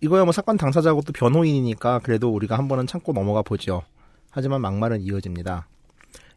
[0.00, 3.82] 이거야 뭐 사건 당사자고 또 변호인이니까 그래도 우리가 한 번은 참고 넘어가 보죠.
[4.30, 5.68] 하지만 막말은 이어집니다.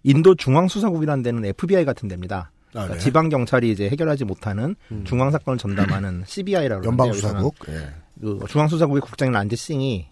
[0.04, 2.52] 인도 중앙수사국이라는 데는 FBI 같은 데입니다.
[2.70, 3.00] 아, 그러니까 네.
[3.00, 5.04] 지방 경찰이 이제 해결하지 못하는 음.
[5.06, 7.56] 중앙 사건을 전담하는 CBI라고 연방 수사국.
[7.70, 7.94] 예.
[8.20, 10.08] 그 중앙 수사국의 국장인 란지싱이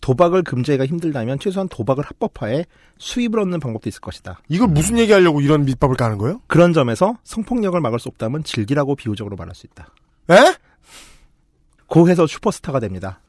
[0.00, 2.66] 도박을 금지하기가 힘들다면 최소한 도박을 합법화해
[2.98, 4.40] 수입을 얻는 방법도 있을 것이다.
[4.48, 6.40] 이걸 무슨 얘기하려고 이런 밑밥을 까는 거예요?
[6.46, 9.88] 그런 점에서 성폭력을 막을 수 없다면 즐기라고 비유적으로 말할 수 있다.
[10.30, 10.54] 에?
[11.86, 13.20] 고해서 슈퍼스타가 됩니다.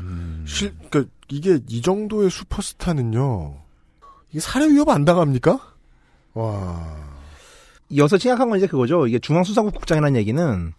[0.00, 0.44] 음...
[0.46, 3.56] 실, 그러니까 이게 이 정도의 슈퍼스타는요.
[4.30, 5.74] 이게 살해 위협 안 당합니까?
[6.34, 7.11] 와.
[7.92, 9.06] 이어서 심각한 건 이제 그거죠.
[9.06, 10.72] 이게 중앙수사국 국장이라는 얘기는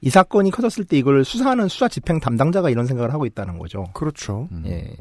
[0.00, 3.84] 이 사건이 커졌을 때 이걸 수사하는 수사 집행 담당자가 이런 생각을 하고 있다는 거죠.
[3.94, 4.48] 그렇죠.
[4.50, 4.64] 음.
[4.66, 4.96] 예.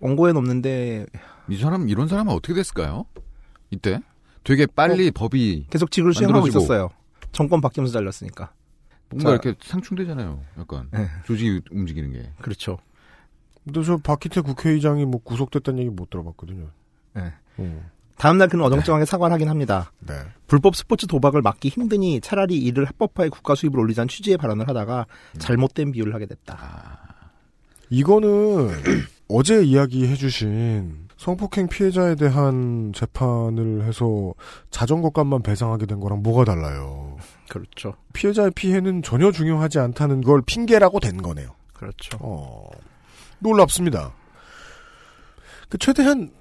[0.00, 1.06] 원고에 없는데
[1.48, 3.04] 이 사람 이런 사람은 어떻게 됐을까요?
[3.70, 4.00] 이때
[4.44, 6.88] 되게 빨리 어, 법이 계속 직을 수행하고 있었어요.
[7.30, 8.52] 정권 바뀌면서 잘렸으니까.
[9.10, 10.42] 뭔가 자, 이렇게 상충되잖아요.
[10.58, 11.06] 약간 네.
[11.26, 12.30] 조직이 움직이는 게.
[12.40, 12.78] 그렇죠.
[13.64, 16.70] 근데 저 박희태 국회의장이 뭐 구속됐다는 얘기 못 들어봤거든요.
[17.14, 17.32] 네.
[17.58, 17.90] 어.
[18.18, 19.10] 다음날 그는 어정쩡하게 네.
[19.10, 19.92] 사과를 하긴 합니다.
[20.00, 20.14] 네.
[20.46, 25.38] 불법 스포츠 도박을 막기 힘드니 차라리 이를 합법화해 국가 수입을 올리자는 취지의 발언을 하다가 음.
[25.38, 26.58] 잘못된 비유를 하게 됐다.
[26.60, 27.12] 아...
[27.90, 28.70] 이거는
[29.28, 34.34] 어제 이야기해주신 성폭행 피해자에 대한 재판을 해서
[34.70, 37.16] 자전거 값만 배상하게 된 거랑 뭐가 달라요?
[37.48, 37.94] 그렇죠.
[38.12, 41.54] 피해자의 피해는 전혀 중요하지 않다는 걸 핑계라고 된 거네요.
[41.72, 42.18] 그렇죠.
[42.20, 42.68] 어,
[43.38, 44.12] 놀랍습니다.
[45.68, 46.32] 그 최대한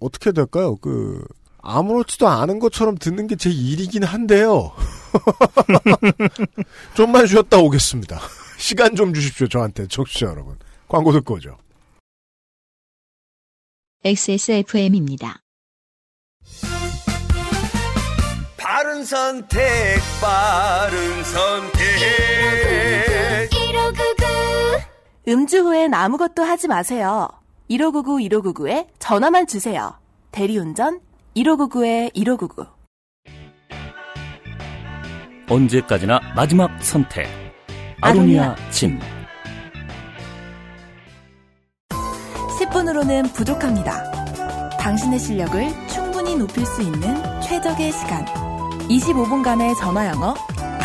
[0.00, 0.76] 어떻게 될까요?
[0.76, 1.24] 그
[1.62, 4.72] 아무렇지도 않은 것처럼 듣는 게 제 일이긴 한데요.
[6.94, 8.20] 좀만 쉬었다 오겠습니다.
[8.58, 10.56] 시간 좀 주십시오, 저한테, 청취자 여러분.
[10.88, 11.58] 광고 듣고 오죠.
[14.04, 15.40] XSFM입니다.
[18.56, 21.82] 바른 선택, 바른 선택.
[25.28, 27.28] 음주 후엔 아무것도 하지 마세요.
[27.68, 29.94] 1599 1599에 전화만 주세요.
[30.30, 31.00] 대리운전
[31.36, 32.66] 1599에 1599.
[35.48, 37.26] 언제까지나 마지막 선택.
[38.00, 38.98] 아로니아 진.
[42.60, 44.10] 10분으로는 부족합니다.
[44.78, 48.24] 당신의 실력을 충분히 높일 수 있는 최적의 시간.
[48.88, 50.34] 25분간의 전화 영어.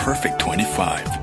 [0.03, 1.20] Perfect 25.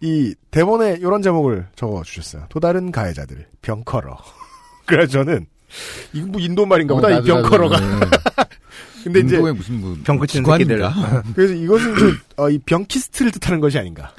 [0.00, 2.46] 이 대본에 이런 제목을 적어 주셨어요.
[2.48, 4.16] 또 다른 가해자들 병커러.
[4.86, 5.46] 그래서 저는
[6.12, 7.78] 이거 뭐 인도 말인가 보다 어, 이 병커러가.
[9.04, 10.82] 근데 이제 무슨 뭐 병크치는 새끼들.
[11.34, 14.12] 그래서 이것은 좀, 어, 이 병키스트를 뜻하는 것이 아닌가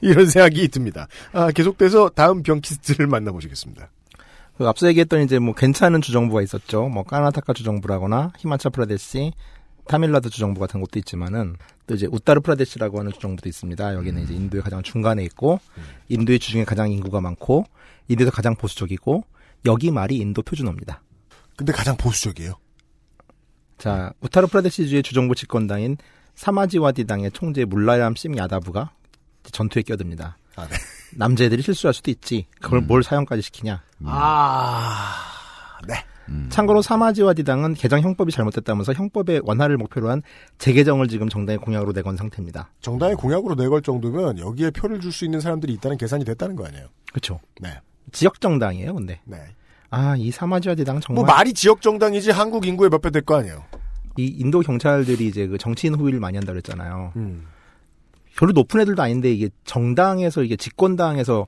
[0.00, 1.08] 이런 생각이 듭니다.
[1.32, 3.90] 아, 계속돼서 다음 병키스트를 만나보시겠습니다.
[4.58, 6.88] 그 앞서 얘기했던 이제 뭐 괜찮은 주정부가 있었죠.
[6.88, 9.32] 뭐 까나타카 주정부라거나 히마차 프라데시,
[9.86, 13.94] 타밀라드 주정부 같은 곳도 있지만은 또 이제 우타르 프라데시라고 하는 주정부도 있습니다.
[13.94, 14.24] 여기는 음.
[14.24, 15.82] 이제 인도의 가장 중간에 있고 음.
[16.08, 17.64] 인도의 주중에 가장 인구가 많고
[18.08, 19.24] 인도에서 가장 보수적이고
[19.66, 21.02] 여기 말이 인도 표준어입니다.
[21.56, 22.54] 근데 가장 보수적이에요.
[23.78, 25.96] 자, 우타르 프라데시주의 주정부 집권당인
[26.34, 28.92] 사마지와디 당의 총재 물라얌 심 야다부가
[29.50, 30.38] 전투에 끼어듭니다.
[30.56, 30.76] 아, 네.
[31.16, 32.46] 남자애들이 실수할 수도 있지.
[32.60, 32.86] 그걸 음.
[32.86, 33.82] 뭘 사형까지 시키냐.
[34.04, 35.94] 아, 네.
[36.32, 36.46] 음.
[36.48, 40.22] 참고로 사마지와디당은 개정 형법이 잘못됐다면서 형법의 완화를 목표로 한
[40.58, 42.70] 재개정을 지금 정당의 공약으로 내건 상태입니다.
[42.80, 46.86] 정당의 공약으로 내걸 정도면 여기에 표를 줄 수 있는 사람들이 있다는 계산이 됐다는 거 아니에요?
[47.12, 47.38] 그렇죠.
[47.60, 47.68] 네.
[48.12, 49.20] 지역 정당이에요, 근데.
[49.24, 49.36] 네.
[49.90, 53.62] 아, 이 사마지와디당 정말 뭐 말이 지역 정당이지 한국 인구의 몇 배 될 거 아니에요.
[54.16, 57.12] 이 인도 경찰들이 이제 그 정치인 후위를 많이 한다 그랬잖아요.
[57.16, 57.46] 음.
[58.36, 61.46] 별로 높은 애들도 아닌데 이게 정당에서 이게 집권당에서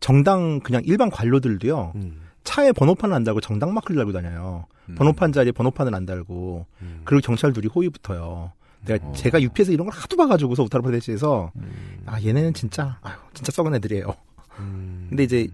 [0.00, 1.92] 정당 그냥 일반 관료들도요.
[1.96, 2.20] 음.
[2.44, 4.66] 차에 번호판을 안 달고 정당 마크를 달고 다녀요.
[4.88, 4.94] 음.
[4.96, 7.00] 번호판 자리에 번호판을 안 달고 음.
[7.04, 8.52] 그리고 경찰들이 호위 붙어요.
[8.84, 9.12] 내가 어.
[9.12, 12.02] 제가 UP에서 이런 걸 하도 봐가지고서 우타르프레시에서 음.
[12.06, 14.14] 아 얘네는 진짜 아유, 진짜 썩은 애들이에요.
[14.58, 15.06] 음.
[15.08, 15.48] 근데 이제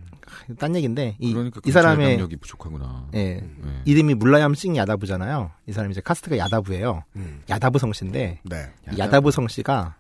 [0.59, 3.09] 딴 얘기인데 이, 그러니까 이 사람의 능력이 부족하구나.
[3.15, 3.83] 예, 네.
[3.85, 5.51] 이름이 물라얌 싱 야다부잖아요.
[5.67, 7.05] 이 사람이 이제 카스트가 야다부예요.
[7.17, 7.43] 음.
[7.49, 8.71] 야다부 성씨인데 네.
[8.93, 9.97] 이 야다부 성씨가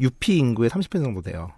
[0.00, 1.52] 유피 인구의 30% 정도 돼요.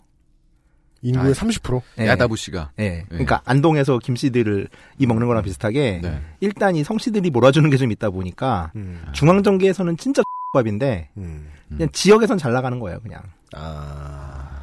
[1.04, 1.82] 인구의 아, 30%?
[2.00, 2.08] 예.
[2.08, 2.70] 야다부 씨가.
[2.80, 3.04] 예.
[3.08, 6.20] 그러니까 안동에서 김씨들을 이 먹는 거랑 비슷하게 네.
[6.40, 9.04] 일단 이 성씨들이 몰아주는 게 좀 있다 보니까 음.
[9.12, 10.22] 중앙 정계에서는 진짜
[10.54, 11.50] 밥인데 음.
[11.68, 13.20] 그냥 지역에선 잘 나가는 거예요, 그냥.
[13.54, 14.62] 아.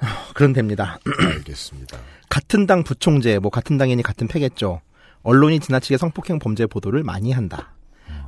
[0.34, 0.98] 그런 됩니다.
[1.36, 1.98] 알겠습니다.
[2.28, 4.80] 같은 당 부총재, 뭐 같은 당이니 같은 패겠죠.
[5.22, 7.72] 언론이 지나치게 성폭행 범죄 보도를 많이 한다.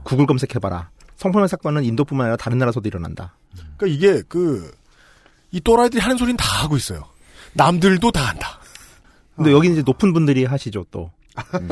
[0.05, 0.91] 구글 검색해봐라.
[1.17, 3.35] 성폭행 사건은 인도뿐만 아니라 다른 나라에서도 일어난다.
[3.77, 4.73] 그러니까 이게 그
[5.53, 7.05] 이 또라이들이 하는 소리는 다 하고 있어요.
[7.55, 8.59] 남들도 다 한다.
[9.37, 11.11] 근데 여기 이제 높은 분들이 하시죠, 또.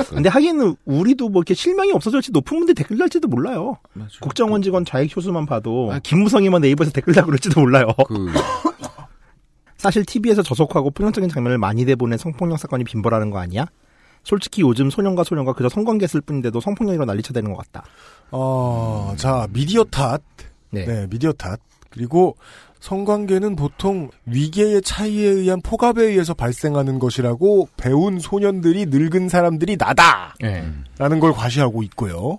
[0.09, 3.77] 근데 하기는 우리도 뭐 이렇게 실명이 없어졌지 높은 분들이 댓글 달지도 몰라요.
[4.21, 7.89] 국정원 직원 좌익 효수만 봐도 김무성이만 네이버에서 댓글 달고 그럴지도 몰라요.
[8.09, 8.29] 그
[9.77, 13.67] 사실 TV에서 저속하고 폭력적인 장면을 많이 내보낸 성폭력 사건이 빈번하는 거 아니야?
[14.23, 17.85] 솔직히 요즘 소년과 소년과 그저 성관계 했을 뿐인데도 성폭력이라 난리쳐대는 것 같다.
[18.31, 20.21] 어, 자, 미디어 탓.
[20.71, 20.85] 네.
[20.85, 21.59] 네, 미디어 탓.
[21.89, 22.37] 그리고
[22.81, 30.35] 성관계는 보통 위계의 차이에 의한 포갑에 의해서 발생하는 것이라고 배운 소년들이 늙은 사람들이 나다!
[30.41, 30.67] 네.
[30.99, 32.39] 라는 걸 과시하고 있고요.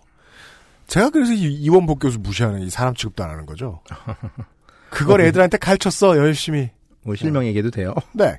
[0.88, 3.80] 제가 그래서 이- 이원복 교수 무시하는 이 사람 취급도 안 하는 거죠.
[4.90, 6.70] 그걸 애들한테 가르쳤어, 열심히.
[7.04, 7.94] 뭐 실명 얘기해도 돼요.
[8.14, 8.38] 네.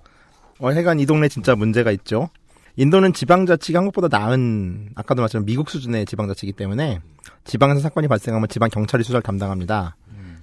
[0.58, 2.28] 어, 해간 이 동네 진짜 문제가 있죠.
[2.76, 7.00] 인도는 지방자치가 한국보다 나은 아까도 말씀드린 미국 수준의 지방자치이기 때문에
[7.44, 9.96] 지방에서 사건이 발생하면 지방 경찰이 수사를 담당합니다.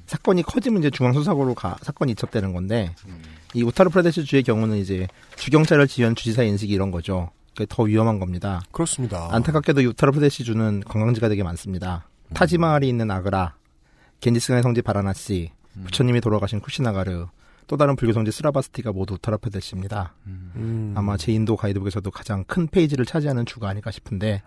[0.10, 2.96] 사건이 커지면 이제 중앙수사고로 가 사건이 이첩되는 건데
[3.54, 7.30] 이 우타르프라데시 주의 경우는 이제 주경찰을 지휘한 주지사 인식이 이런 거죠.
[7.54, 8.62] 그게 더 위험한 겁니다.
[8.72, 9.28] 그렇습니다.
[9.32, 12.08] 안타깝게도 우타르프라데시 주는 관광지가 되게 많습니다.
[12.34, 13.56] 타지마할이 있는 아그라,
[14.22, 15.52] 겐지스강의 성지 바라나시,
[15.86, 17.28] 부처님이 돌아가신 쿠시나가르,
[17.68, 20.16] 또 다른 불교 성지 스라바스티가 모두 우타르프라데시입니다.
[20.26, 20.94] 음.
[20.98, 24.42] 아마 제 인도 가이드북에서도 가장 큰 페이지를 차지하는 주가 아닐까 싶은데,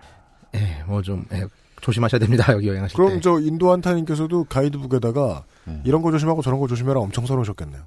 [0.57, 1.45] 예, 뭐 좀, 예,
[1.81, 3.21] 조심하셔야 됩니다, 여기 여행하실 그럼 때.
[3.21, 5.81] 저 인도 한타님께서도 가이드북에다가 네.
[5.85, 7.83] 이런 거 조심하고 저런 거 조심해라 엄청 써놓으셨겠네요.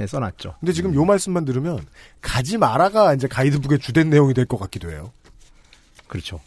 [0.00, 0.56] 예, 써놨죠.
[0.60, 1.78] 근데 지금 요 말씀만 들으면
[2.20, 5.12] 가지 마라가 이제 가이드북의 주된 내용이 될 것 같기도 해요.
[6.08, 6.40] 그렇죠.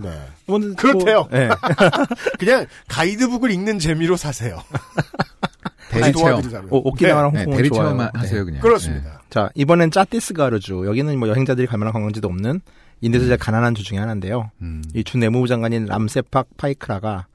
[0.00, 0.10] 네.
[0.46, 1.24] 뭐는 그렇대요.
[1.30, 1.48] 뭐, 예.
[2.38, 4.62] 그냥 가이드북을 읽는 재미로 사세요.
[5.90, 6.30] 대리 체험.
[6.30, 6.68] 도와드리자면.
[6.70, 7.88] 오, 오키나와랑 네, 홍콩은 대리 좋아요.
[7.96, 8.44] 체험 하세요, 네.
[8.44, 8.60] 그냥.
[8.60, 9.22] 그렇습니다.
[9.28, 10.84] 자, 이번엔 짜티스가르주.
[10.86, 12.60] 여기는 뭐 여행자들이 갈 만한 관광지도 없는
[13.00, 14.50] 인도에서 제일 가난한 주 중에 하나인데요.
[14.62, 14.84] 음.
[14.94, 17.26] 이주 내무부 장관인 람세팍 파이크라가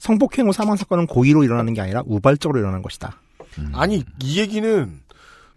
[0.00, 3.20] 성폭행 후 사망 사건은 고의로 일어나는 게 아니라 우발적으로 일어난 것이다.
[3.72, 5.00] 아니 이 얘기는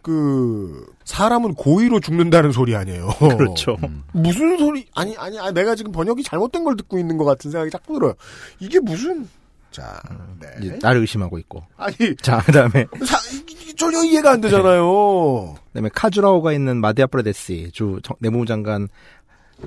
[0.02, 3.08] 그 사람은 고의로 죽는다는 소리 아니에요.
[3.38, 3.78] 그렇죠.
[4.12, 4.86] 무슨 소리?
[4.94, 8.14] 아니 아니 아니, 내가 지금 번역이 잘못된 걸 듣고 있는 것 같은 생각이 자꾸 들어요.
[8.60, 9.28] 이게 무슨?
[9.72, 10.00] 자,
[10.40, 10.48] 네.
[10.62, 11.64] 이제 나를 의심하고 있고.
[11.78, 13.18] 아니 자, 그 다음에 사,
[13.50, 15.56] 이- 전혀 이해가 안 되잖아요.
[15.72, 18.88] 그 다음에 카주라오가 있는 마디아프라데시 주 정- 내무부 장관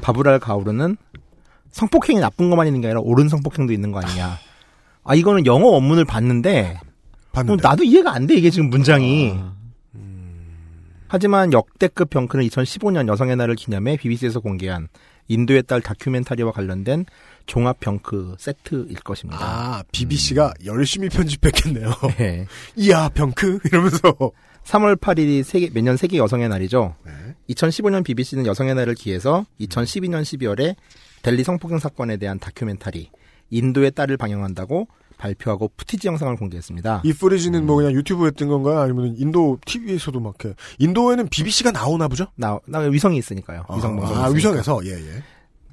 [0.02, 0.96] 바브랄 가우르는
[1.72, 4.38] 성폭행이 나쁜 것만 있는 게 아니라 옳은 성폭행도 있는 거 아니냐.
[5.06, 6.78] 아 이거는 영어 원문을 봤는데
[7.32, 9.34] 봤는데 나도 이해가 안 돼 이게 지금 문장이.
[11.08, 14.88] 하지만 역대급 병크는 2015년 여성의 날을 기념해 BBC에서 공개한
[15.28, 17.04] 인도의 딸 다큐멘터리와 관련된
[17.46, 19.38] 종합 병크 세트일 것입니다.
[19.40, 21.90] 아 BBC가 열심히 편집했겠네요.
[22.18, 22.46] 네.
[22.74, 24.00] 이야 병크 이러면서
[24.64, 26.96] 3월 8일이 세계, 매년 세계 여성의 날이죠.
[27.04, 27.12] 네.
[27.50, 30.74] 2015년 BBC는 여성의 날을 기해서 2012년 12월에
[31.22, 33.10] 델리 성폭행 사건에 대한 다큐멘터리
[33.50, 37.00] 인도의 딸을 방영한다고 발표하고 footage 영상을 공개했습니다.
[37.04, 38.80] 이 프리지는 뭐 그냥 유튜브에 뜬 건가요?
[38.80, 40.52] 아니면 인도 TV에서도 막 해.
[40.78, 42.26] 인도에는 BBC가 나오나 보죠?
[42.36, 43.64] 나, 나 위성이 있으니까요.
[43.74, 44.16] 위성 방송.
[44.16, 45.22] 아, 위성에서 예 예.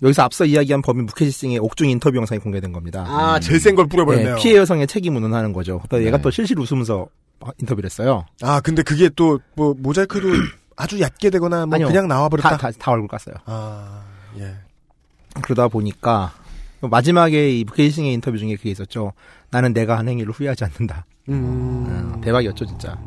[0.02, 3.06] 여기서 앞서 이야기한 범인 무케시 싱의 옥중 인터뷰 영상이 공개된 겁니다.
[3.08, 4.36] 아 제일 센걸 뿌려버렸네요.
[4.36, 5.82] 네, 피해 여성의 책임 운운하는 거죠.
[5.90, 6.24] 또 얘가 네.
[6.24, 7.08] 또 실실 웃으면서
[7.60, 8.26] 인터뷰를 했어요.
[8.42, 10.28] 아 근데 그게 또 뭐 모자이크도
[10.78, 11.88] 아주 얕게 되거나 뭐 아니요.
[11.88, 12.50] 그냥 나와버렸다.
[12.50, 13.36] 다, 다, 다 얼굴 깠어요.
[13.46, 14.04] 아
[14.40, 14.56] 예.
[15.42, 16.34] 그러다 보니까
[16.88, 19.14] 마지막에 이 무케시 싱의 인터뷰 중에 그게 있었죠.
[19.52, 21.06] 나는 내가 한 행위를 후회하지 않는다.
[21.30, 22.14] 음.
[22.16, 22.98] 어, 대박이었죠, 진짜.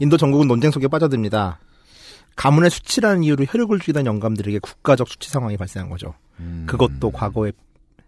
[0.00, 1.58] 인도 전국은 논쟁 속에 빠져듭니다.
[2.36, 6.14] 가문의 수치라는 이유로 혈육을 죽이던 영감들에게 국가적 수치 상황이 발생한 거죠.
[6.38, 6.64] 음.
[6.68, 7.52] 그것도 과거의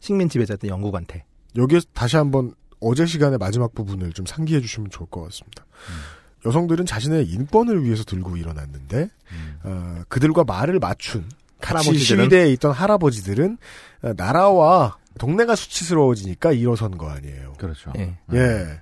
[0.01, 1.25] 식민 지배자였던 영국한테.
[1.57, 5.65] 여기에 다시 한번 어제 시간의 마지막 부분을 좀 상기해 주시면 좋을 것 같습니다.
[5.89, 6.19] 음.
[6.47, 9.59] 여성들은 자신의 인권을 위해서 들고 일어났는데 음.
[9.65, 11.29] 어, 그들과 말을 맞춘
[11.61, 12.25] 같이 할아버지들은?
[12.25, 13.59] 시위대에 있던 할아버지들은
[14.03, 17.55] 어, 나라와 동네가 수치스러워지니까 일어선 거 아니에요.
[17.59, 17.93] 그렇죠.
[17.97, 18.19] 예.
[18.33, 18.81] 예.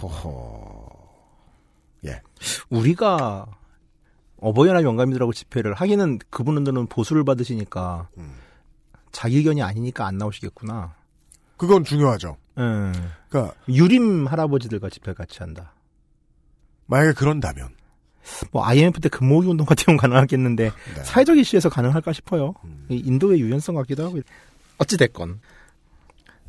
[0.00, 0.90] 허허.
[2.06, 2.20] 예.
[2.70, 3.46] 우리가
[4.40, 8.34] 어버이날 영감이들하고 집회를 하기는 그분들은 보수를 받으시니까 음.
[9.10, 10.94] 자기 의견이 아니니까 안 나오시겠구나.
[11.56, 12.36] 그건 중요하죠.
[12.58, 12.92] 음.
[13.28, 15.72] 그러니까 유림 할아버지들과 집회를 같이 한다.
[16.86, 17.70] 만약에 그런다면
[18.52, 21.04] 뭐 IMF 때 금모기 운동 같은 건 가능하겠는데 네.
[21.04, 22.54] 사회적 이슈에서 가능할까 싶어요.
[22.64, 22.86] 음.
[22.88, 24.20] 이 인도의 유연성 같기도 하고
[24.78, 25.40] 어찌 됐건.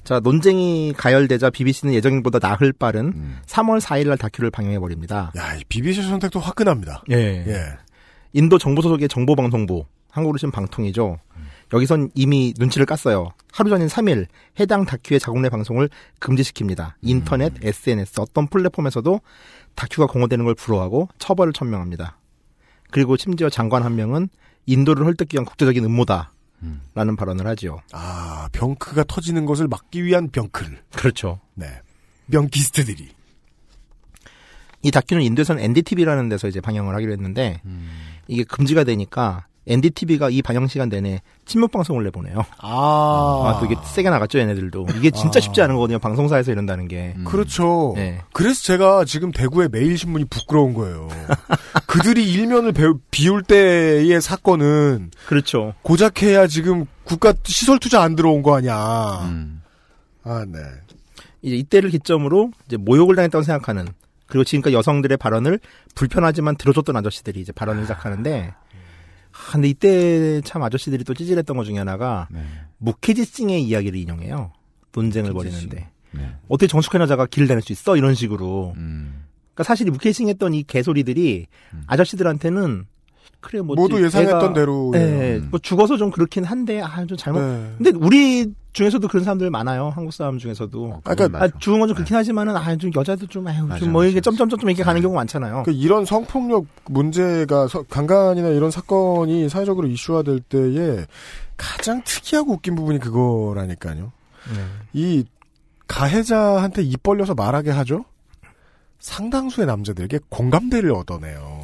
[0.04, 3.40] 자 논쟁이 가열되자 BBC는 예정보다 나흘 빠른 음.
[3.46, 5.32] 3월 4일날 다큐를 방영해 버립니다.
[5.36, 7.04] 야, 이 BBC 선택도 화끈합니다.
[7.12, 7.16] 예.
[7.16, 7.64] 예.
[8.34, 11.20] 인도 정부 소속의 정보방송부 한국으로 치면 방통이죠.
[11.74, 13.32] 여기선 이미 눈치를 깠어요.
[13.52, 14.26] 하루 전인 3일
[14.60, 15.90] 해당 다큐의 자국 내 방송을
[16.20, 16.94] 금지시킵니다.
[17.02, 19.22] 인터넷, SNS 어떤 플랫폼에서도
[19.76, 22.18] 다큐가 공개되는 걸 불허하고 처벌을 천명합니다.
[22.92, 24.30] 그리고 심지어 장관 한 명은
[24.66, 26.32] 인도를 헐뜯기 위한 국제적인 음모다.
[26.94, 27.80] 라는 발언을 하지요.
[27.92, 30.82] 아, 병크가 터지는 것을 막기 위한 병크를.
[30.96, 31.40] 그렇죠.
[31.56, 31.68] 네.
[32.32, 33.10] 병키스트들이.
[34.82, 37.62] 이 다큐는 인도에서는 NDTV라는 데서 이제 방영을 하기로 했는데
[38.28, 42.44] 이게 금지가 되니까 NDTV가 이 방영 시간 내내 침묵 방송을 내보내요.
[42.58, 43.44] 아.
[43.46, 44.88] 아, 또 이게 세게 나갔죠, 얘네들도.
[44.98, 45.42] 이게 진짜 아.
[45.42, 47.16] 쉽지 않은 거거든요, 방송사에서 이런다는 게.
[47.24, 47.94] 그렇죠.
[47.96, 48.20] 네.
[48.34, 51.08] 그래서 제가 지금 대구의 매일 신문이 부끄러운 거예요.
[51.88, 55.74] 그들이 일면을 배- 비울 때의 사건은 그렇죠.
[55.84, 59.20] 고작 해야 지금 국가 시설 투자 안 들어온 거 아니야.
[59.30, 59.62] 음.
[60.24, 60.60] 아, 네.
[61.42, 63.88] 이제 이때를 기점으로 이제 모욕을 당했다고 생각하는
[64.28, 65.60] 그리고 지금까지 여성들의 발언을
[65.96, 68.69] 불편하지만 들어줬던 아저씨들이 이제 발언을 시작하는데 아,
[69.52, 72.42] 근데 이때 참 아저씨들이 또 찌질했던 것 중에 하나가 네.
[72.78, 74.52] 무케지 싱의 이야기를 인용해요.
[74.94, 76.36] 논쟁을 벌이는데 네.
[76.48, 78.74] 어떻게 정숙한 여자가 길을 다닐 수 있어 이런 식으로.
[78.78, 79.26] 음.
[79.54, 81.48] 그러니까 사실 이 무케지 싱 했던 이 개소리들이
[81.88, 82.86] 아저씨들한테는
[83.42, 84.92] 그래 뭐 모두 예상했던 대로.
[84.96, 87.40] 예, 뭐 죽어서 좀 그렇긴 한데 아 좀 잘못.
[87.40, 87.74] 네.
[87.78, 89.90] 근데 우리 중에서도 그런 사람들 많아요.
[89.90, 91.02] 한국 사람 중에서도.
[91.04, 94.16] 아, 그러니까 아, 죽은 건좀 그렇긴 하지만은 아 좀 여자도 좀 아유 맞아, 좀뭐 이게
[94.20, 95.64] 맞아, 점점점 이렇게 가는 경우가 많잖아요.
[95.64, 101.06] 그 이런 성폭력 문제가 서- 강간이나 이런 사건이 사회적으로 이슈화될 때에
[101.58, 104.12] 가장 특이하고 웃긴 부분이 그거라니까요.
[104.56, 104.66] 네.
[104.94, 105.26] 이
[105.88, 108.06] 가해자한테 입 벌려서 말하게 하죠.
[109.00, 111.64] 상당수의 남자들에게 공감대를 얻어내요.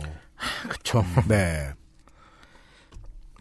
[0.67, 1.05] 그렇죠.
[1.29, 1.69] 네.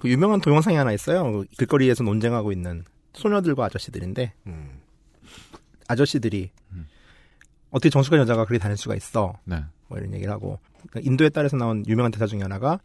[0.01, 1.33] 그 유명한 동영상이 하나 있어요.
[1.33, 4.81] 그 길거리에서 논쟁하고 있는 소녀들과 아저씨들인데 음.
[5.89, 6.51] 아저씨들이
[7.71, 9.39] 어떻게 정숙한 여자가 그렇게 다닐 수가 있어?
[9.45, 9.65] 네.
[9.89, 12.79] 뭐 이런 얘기를 하고 그러니까 인도에 따라서 나온 유명한 대사 중에 하나가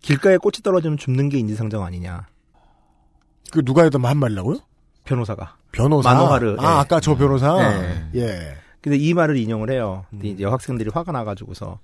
[0.00, 2.26] 길가에 꽃이 떨어지면 줍는 게 인지상정 아니냐
[3.52, 4.58] 그 누가 했던 한 말이라고요?
[5.04, 6.12] 변호사가 변호사.
[6.12, 6.66] 마노하르, 아, 예.
[6.66, 7.56] 아까 저 변호사.
[7.58, 8.10] 네.
[8.14, 8.56] 예.
[8.80, 10.06] 근데 이 말을 인용을 해요.
[10.10, 10.18] 음.
[10.18, 11.78] 근데 이제 여학생들이 화가 나가지고서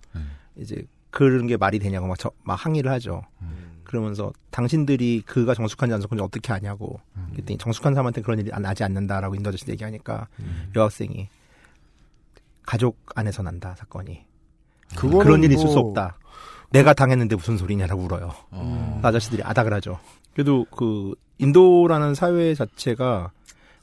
[0.57, 3.23] 이제 그런 게 말이 되냐고 막, 저, 막 항의를 하죠.
[3.43, 3.72] 음.
[3.93, 6.99] 그러면서 당신들이 그가 정숙한지 안 정숙한지 어떻게 아냐고.
[7.15, 7.29] 음.
[7.33, 10.73] 그랬더니 정숙한 사람한테 그런 일이 안- 나지 않는다라고 인도 아저씨 얘기하니까 음.
[10.75, 11.29] 여학생이
[12.65, 14.25] 가족 안에서 난다 사건이.
[14.97, 16.17] 그런 일이 있을 뭐- 수 없다.
[16.71, 18.33] 내가 당했는데 무슨 소리냐라고 울어요.
[18.51, 19.01] 어.
[19.03, 19.99] 아저씨들이 아닥을 하죠.
[20.33, 23.31] 그래도 그 인도라는 사회 자체가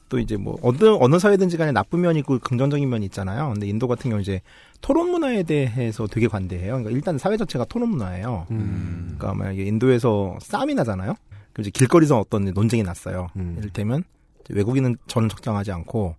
[0.09, 3.49] 또 이제 뭐 어느 어느 사회든지 간에 나쁜 면이 있고 긍정적인 면이 있잖아요.
[3.53, 4.41] 근데 인도 같은 경우 이제
[4.81, 6.73] 토론 문화에 대해서 되게 관대해요.
[6.73, 8.47] 그러니까 일단 사회 자체가 토론 문화예요.
[8.51, 9.15] 음.
[9.17, 11.13] 그러니까 만약에 인도에서 싸움이 나잖아요.
[11.53, 13.27] 그럼 이제 길거리에서 어떤 논쟁이 났어요.
[13.35, 13.55] 음.
[13.59, 14.03] 이를테면
[14.49, 16.15] 외국인은 저는 적당하지 않고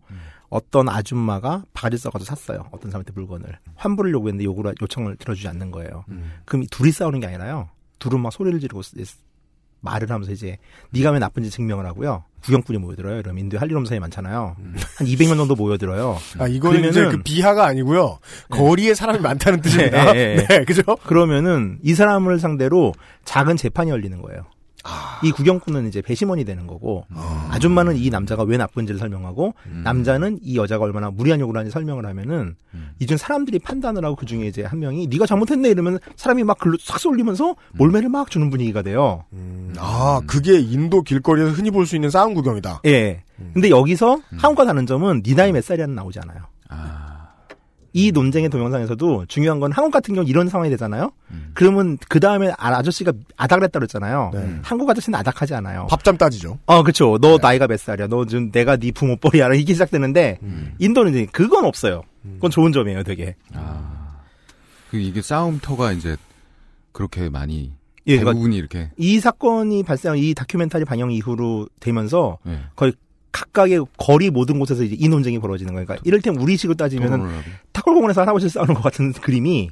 [0.50, 2.64] 어떤 아줌마가 바가지 써가지고 샀어요.
[2.70, 6.04] 어떤 사람한테 물건을 환불을 요구했는데 요구를 요청을 들어주지 않는 거예요.
[6.10, 6.32] 음.
[6.44, 7.68] 그럼 이 둘이 싸우는 게 아니라요.
[7.98, 8.96] 둘은 막 소리를 지르고 쓰-
[9.80, 10.58] 말을 하면서 이제
[10.90, 12.24] 네가 왜 나쁜지 증명을 하고요.
[12.42, 13.22] 구경꾼이 모여들어요.
[13.22, 14.56] 그럼 인도에 할리롬 사이 많잖아요.
[14.96, 16.16] 한 200명 정도 모여들어요.
[16.38, 18.18] 아, 이거는 이제 그 비하가 아니고요.
[18.48, 20.12] 거리에 사람이 많다는 뜻입니다.
[20.12, 20.46] 네, 네, 네.
[20.60, 20.82] 네, 그죠?
[21.06, 24.44] 그러면은 이 사람을 상대로 작은 재판이 열리는 거예요.
[24.84, 25.20] 아.
[25.22, 29.82] 이 구경꾼은 이제 배심원이 되는 거고 아 줌마는 이 남자가 왜 나쁜지를 설명하고 음.
[29.84, 32.90] 남자는 이 여자가 얼마나 무리한 요구를 하는지 설명을 하면은 음.
[32.98, 36.76] 이중 사람들이 판단을 하고 그 중에 이제 한 명이 네가 잘못했네 이러면 사람이 막 글로
[36.80, 39.24] 싹 쏠리면서 몰매를 막 주는 분위기가 돼요.
[39.78, 42.82] 아, 그게 인도 길거리에서 흔히 볼 수 있는 싸움 구경이다.
[42.86, 43.22] 예.
[43.38, 43.50] 음.
[43.54, 46.40] 근데 여기서 한국과 다른 점은 네 나이 몇 살이라는 나오지 않아요.
[47.92, 51.10] 이 논쟁의 동영상에서도 중요한 건 한국 같은 경우 이런 상황이 되잖아요.
[51.54, 54.30] 그러면 그 다음에 아저씨가 아닥을 했다 그랬잖아요.
[54.62, 55.86] 한국 아저씨는 아닥하지 않아요.
[55.90, 56.58] 밥잠 따지죠.
[56.66, 57.18] 어, 그쵸.
[57.20, 58.06] 너 나이가 몇 살이야?
[58.06, 59.52] 너 지금 내가 네 부모 뻘이야?
[59.54, 60.38] 이게 시작되는데,
[60.78, 62.02] 인도는 이제 그건 없어요.
[62.34, 63.34] 그건 좋은 점이에요, 되게.
[64.90, 66.16] 그 이게 싸움터가 이제
[66.92, 67.72] 그렇게 많이
[68.06, 72.58] 예, 그러니까 대부분이 이렇게 이 사건이 발생한 이 다큐멘터리 방영 이후로 되면서 예.
[72.74, 72.92] 거의
[73.32, 75.72] 각각의 거리 모든 곳에서 이제 이 논쟁이 벌어지는.
[75.72, 77.28] 그러니까 이를테면 우리식으로 따지면은.
[77.72, 79.70] 탁골공원에서 할아버지 싸우는 것 같은 그림이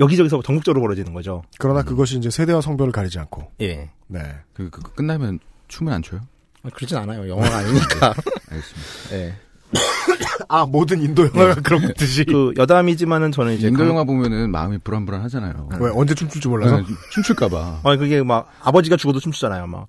[0.00, 1.42] 여기저기서 전국적으로 벌어지는 거죠.
[1.58, 3.50] 그러나 그것이 이제 세대와 성별을 가리지 않고.
[3.60, 3.90] 예.
[4.08, 4.20] 네.
[4.52, 6.20] 그, 그 끝나면 춤을 안 춰요?
[6.62, 7.28] 아, 그러진 않아요.
[7.28, 8.14] 영화가 아니니까.
[8.50, 9.12] 알겠습니다.
[9.12, 9.34] 예.
[10.48, 12.24] 아 모든 인도 영화가 그렇듯이.
[12.24, 15.68] 그 여담이지만은 저는 이제 인도 강- 영화 보면은 마음이 불안불안하잖아요.
[15.80, 16.76] 왜 언제 춤출 줄 몰라서?
[16.78, 17.80] 네, 춤출까봐.
[17.84, 19.66] 아니 그게 막 아버지가 죽어도 춤추잖아요.
[19.66, 19.86] 막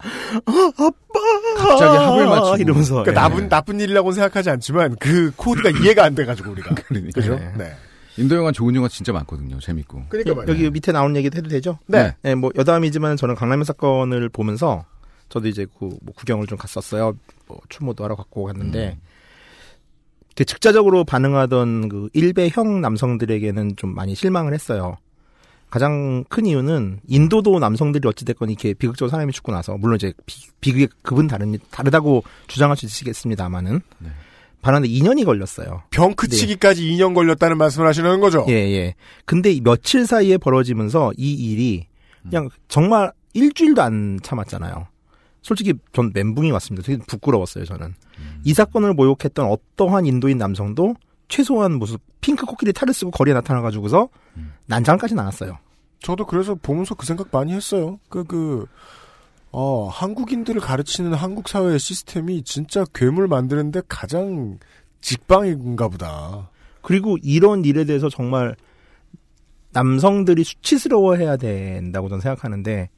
[1.56, 2.58] 갑자기 합을 맞추고.
[2.58, 3.14] 이러면서 그러니까 예.
[3.16, 6.76] 나쁜 나쁜 일이라고 생각하지 않지만 그 코드가 이해가 안 돼가지고 우리가.
[6.88, 7.12] 그러니까.
[7.20, 7.36] 그죠?
[7.36, 7.51] 네.
[7.58, 7.72] 네.
[8.18, 9.60] 인도 영화 좋은 영화 진짜 많거든요.
[9.60, 10.03] 재밌고.
[10.10, 11.80] 그러니까 여기 밑에 나오는 얘기도 해도 되죠?
[11.88, 12.16] 네.
[12.22, 14.86] 네, 뭐 여담이지만 저는 강남의 사건을 보면서
[15.30, 17.14] 저도 이제 그 뭐 구경을 좀 갔었어요.
[17.47, 18.97] 뭐 추모도 하러 갔고 갔는데
[20.36, 24.97] 그 즉자적으로 반응하던 그 일베 형 남성들에게는 좀 많이 실망을 했어요.
[25.76, 30.88] 가장 큰 이유는 인도도 남성들이 어찌됐건 이렇게 비극적으로 사람이 죽고 나서 물론 이제 비, 비극의
[31.01, 33.82] 급은 다른 다르다고 주장할 수 있으시겠습니다만은
[34.61, 35.84] 반하는데 2년이 걸렸어요.
[35.89, 38.45] 병 그치기까지 2년 걸렸다는 말씀을 하시는 거죠?
[38.47, 38.95] 예, 예.
[39.26, 41.88] 근데 이 며칠 사이에 벌어지면서 이 일이
[42.21, 44.88] 그냥 정말 일주일도 안 참았잖아요.
[45.41, 46.88] 솔직히 전 멘붕이 왔습니다.
[46.88, 47.95] 되게 부끄러웠어요, 저는.
[48.45, 50.95] 이 사건을 모욕했던 어떠한 인도인 남성도
[51.28, 54.07] 최소한 무슨 핑크 코끼리 탈을 쓰고 거리에 나타나가지고서
[54.67, 55.57] 난장까지는 않았어요.
[56.06, 57.99] 저도 그래서 보면서 그 생각 많이 했어요.
[58.10, 58.68] 그, 그,
[59.51, 64.60] 어, 한국인들을 가르치는 한국 사회의 시스템이 진짜 괴물 만드는데 가장
[65.01, 66.51] 직방인가 보다.
[66.84, 68.56] 그리고 이런 일에 대해서 정말
[69.72, 72.89] 남성들이 수치스러워해야 된다고 저는 생각하는데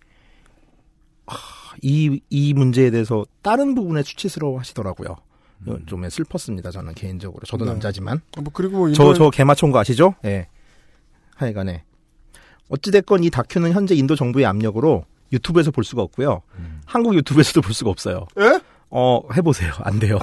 [1.28, 1.38] 하,
[1.82, 5.16] 이, 이 문제에 대해서 다른 부분에 수치스러워 하시더라고요.
[5.62, 7.46] 이건 좀 슬펐습니다, 저는 개인적으로.
[7.46, 7.72] 저도 네.
[7.72, 8.20] 남자지만.
[8.36, 10.14] 뭐 그리고 저, 인도에- 저 개맞춘 거 아시죠?
[10.26, 10.50] 예.
[11.36, 11.86] 하여간에.
[12.70, 16.42] 어찌됐건 이 다큐는 현재 인도 정부의 압력으로 유튜브에서 볼 수가 없고요.
[16.86, 18.26] 한국 유튜브에서도 볼 수가 없어요.
[18.40, 18.60] 예?
[18.90, 19.72] 어, 해보세요.
[19.82, 20.18] 안 돼요.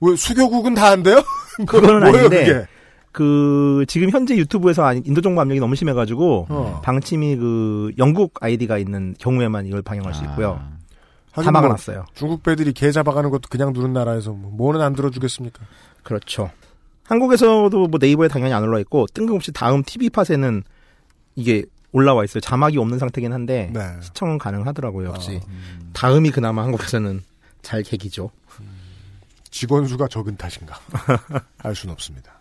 [0.00, 1.22] 왜 수교국은 다 안 돼요?
[1.66, 2.44] 그거는 아닌데.
[2.46, 2.66] 그게?
[3.10, 6.80] 그 지금 현재 유튜브에서 인도 정부 압력이 너무 심해가지고 어.
[6.84, 10.60] 방침이 그 영국 아이디가 있는 경우에만 이걸 방영할 수 있고요.
[11.32, 11.96] 다 하긴 막아놨어요.
[11.96, 15.60] 뭐 중국 배들이 개 잡아가는 것도 그냥 누른 나라에서 뭐, 뭐는 안 들어주겠습니까?
[16.04, 16.50] 그렇죠.
[17.04, 20.62] 한국에서도 뭐 네이버에 당연히 안 올라 있고 뜬금없이 다음 TV 팟에는
[21.34, 22.40] 이게 올라와 있어요.
[22.40, 23.80] 자막이 없는 상태긴 한데 네.
[24.02, 25.08] 시청은 가능하더라고요.
[25.08, 25.90] 역시 음.
[25.94, 27.22] 다음이 그나마 한국에서는
[27.62, 28.30] 잘 계기죠.
[29.50, 30.78] 직원 수가 적은 탓인가?
[31.58, 32.38] 알 수는 없습니다.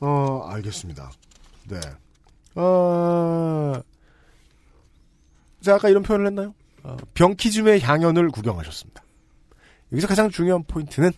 [0.00, 1.10] 어, 알겠습니다.
[1.68, 1.80] 네.
[2.54, 3.74] 어,
[5.60, 6.54] 제가 아까 이런 표현을 했나요?
[6.82, 9.02] 어, 병키즘의 향연을 구경하셨습니다.
[9.92, 11.12] 여기서 가장 중요한 포인트는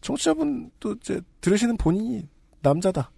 [0.00, 2.26] 청취자분 또 이제 들으시는 본인이
[2.62, 3.10] 남자다.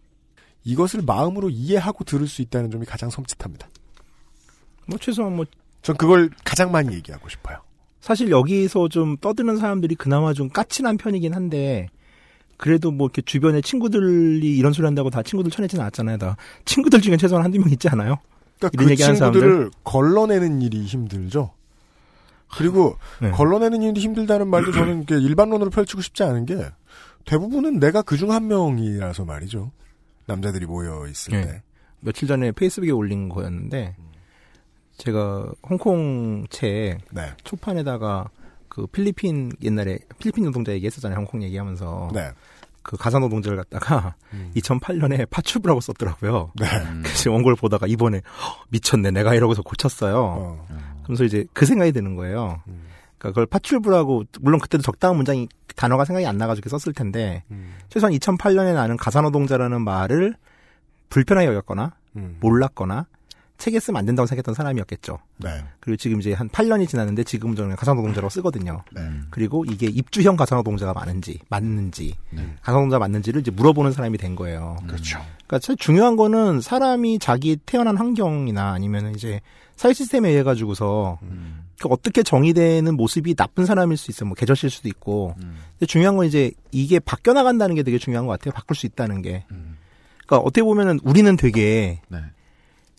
[0.64, 3.66] 이것을 마음으로 이해하고 들을 수 있다는 점이 가장 섬찟합니다.
[4.86, 5.44] 뭐 최소한 뭐
[5.82, 7.58] 전 그걸 가장 많이 얘기하고 싶어요.
[8.00, 11.88] 사실 여기서 좀 떠드는 사람들이 그나마 좀 까칠한 편이긴 한데
[12.56, 16.18] 그래도 뭐 이렇게 주변에 친구들이 이런 소리 한다고 다 친구들 쳐내지는 않았잖아요.
[16.18, 18.18] 다 친구들 중에 최소한 한두 명 있지 않아요?
[18.58, 19.70] 그러니까 이런 그 얘기하는 친구들을 사람들?
[19.84, 21.52] 걸러내는 일이 힘들죠.
[22.56, 23.30] 그리고 네.
[23.30, 26.66] 걸러내는 일이 힘들다는 말도 저는 일반론으로 펼치고 싶지 않은 게
[27.24, 29.70] 대부분은 내가 그중 한 명이라서 말이죠.
[30.31, 31.47] 남자들이 모여 있을 네.
[31.47, 31.62] 때.
[32.01, 33.97] 며칠 전에 페이스북에 올린 거였는데
[34.97, 37.33] 제가 홍콩 책 네.
[37.45, 38.31] 초판에다가
[38.68, 41.18] 그 필리핀 옛날에 필리핀 노동자 얘기했었잖아요.
[41.18, 42.31] 홍콩 얘기하면서 네.
[42.83, 44.51] 그 가사 노동자를 갖다가 음.
[44.57, 46.53] 2008년에 파출부라고 썼더라고요.
[46.59, 46.66] 네.
[47.03, 50.16] 그래서 원고를 보다가 이번에 "허, 미쳤네 내가 이러고서 고쳤어요.
[50.16, 50.66] 어.
[51.03, 52.62] 그러면서 이제 그 생각이 드는 거예요.
[53.20, 55.46] 그러니까 그걸 파출부라고 물론 그때도 적당한 문장이
[55.76, 57.74] 단어가 생각이 안 나가지고 썼을 텐데 음.
[57.90, 60.34] 최소한 2008년에 나는 가사노동자라는 말을
[61.10, 62.38] 불편하게 여겼거나 음.
[62.40, 63.06] 몰랐거나
[63.58, 65.18] 책에 쓰면 안 된다고 생각했던 사람이었겠죠.
[65.36, 65.62] 네.
[65.80, 68.82] 그리고 지금 이제 한 8년이 지났는데 지금 저는 가사노동자라고 쓰거든요.
[68.90, 69.02] 네.
[69.28, 72.56] 그리고 이게 입주형 가사노동자가 많은지 맞는지 네.
[72.62, 74.78] 가사노동자 맞는지를 이제 물어보는 사람이 된 거예요.
[74.86, 75.18] 그렇죠.
[75.46, 79.42] 그러니까 제일 중요한 거는 사람이 자기 태어난 환경이나 아니면 이제
[79.81, 81.64] 사회 시스템에 의해 가지고서 음.
[81.81, 84.28] 그 어떻게 정의되는 모습이 나쁜 사람일 수 있어요.
[84.28, 85.35] 뭐 계절실 수도 있고.
[85.39, 88.53] 근데 중요한 건 이제 이게 바뀌어 나간다는 게 되게 중요한 것 같아요.
[88.53, 89.47] 바꿀 수 있다는 게.
[90.26, 92.18] 그러니까 어떻게 보면은 우리는 되게 네.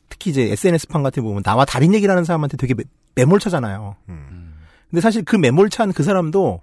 [0.10, 3.96] 특히 이제 SNS판 같은 데 보면 나와 다른 얘기를 하는 사람한테 되게 매, 매몰차잖아요.
[4.10, 4.56] 음.
[4.90, 6.62] 근데 사실 그 매몰찬 그 사람도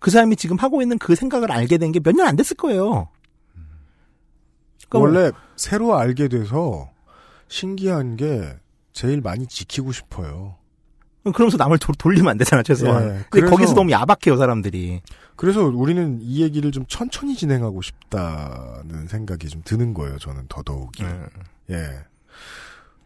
[0.00, 3.08] 그 사람이 지금 하고 있는 그 생각을 알게 된 게 몇 년 안 됐을 거예요.
[4.88, 6.90] 그러니까 뭐- 원래 새로 알게 돼서
[7.46, 8.58] 신기한 게
[9.00, 10.56] 제일 많이 지키고 싶어요.
[11.24, 13.02] 그러면서 남을 도- 돌리면 안 되잖아, 최소한.
[13.02, 15.00] 예, 근데 그래서- 거기서 너무 야박해요, 사람들이.
[15.36, 20.18] 그래서 우리는 이 얘기를 좀 천천히 진행하고 싶다는 생각이 좀 드는 거예요.
[20.18, 21.02] 저는 더더욱이.
[21.02, 21.20] 네.
[21.70, 22.04] 예.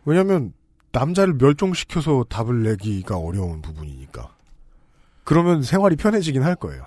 [0.05, 0.53] 왜냐하면
[0.91, 4.31] 남자를 멸종시켜서 답을 내기가 어려운 부분이니까.
[5.23, 6.83] 그러면 생활이 편해지긴 할 거예요.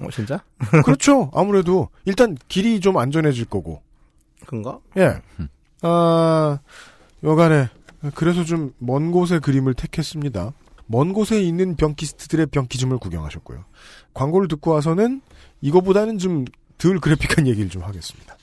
[0.00, 0.42] 어, 진짜?
[0.84, 1.30] 그렇죠.
[1.34, 3.80] 아무래도 일단 길이 좀 안전해질 거고.
[4.46, 4.80] 그런가?
[4.96, 5.20] 예.
[5.82, 6.58] 아,
[7.22, 7.68] 여간에
[8.14, 10.52] 그래서 좀 먼 곳의 그림을 택했습니다.
[10.86, 13.64] 먼 곳에 있는 병키스트들의 병키즘을 구경하셨고요.
[14.14, 15.20] 광고를 듣고 와서는
[15.60, 16.44] 이거보다는 좀
[16.80, 18.36] 덜 그래픽한 얘기를 좀 하겠습니다.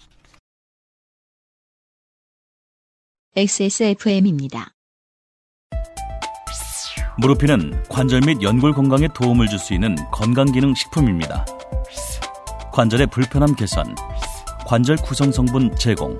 [3.35, 4.69] XSFM입니다.
[7.19, 11.45] 무르피는 관절 및 연골 건강에 도움을 줄 수 있는 건강기능 식품입니다.
[12.73, 13.95] 관절의 불편함 개선,
[14.67, 16.19] 관절 구성 성분 제공,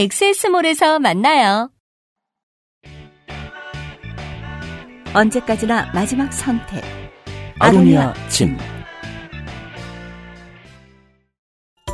[0.00, 1.72] 엑세스몰에서 만나요.
[5.12, 6.84] 언제까지나 마지막 선택.
[7.58, 8.56] 아로니아 침.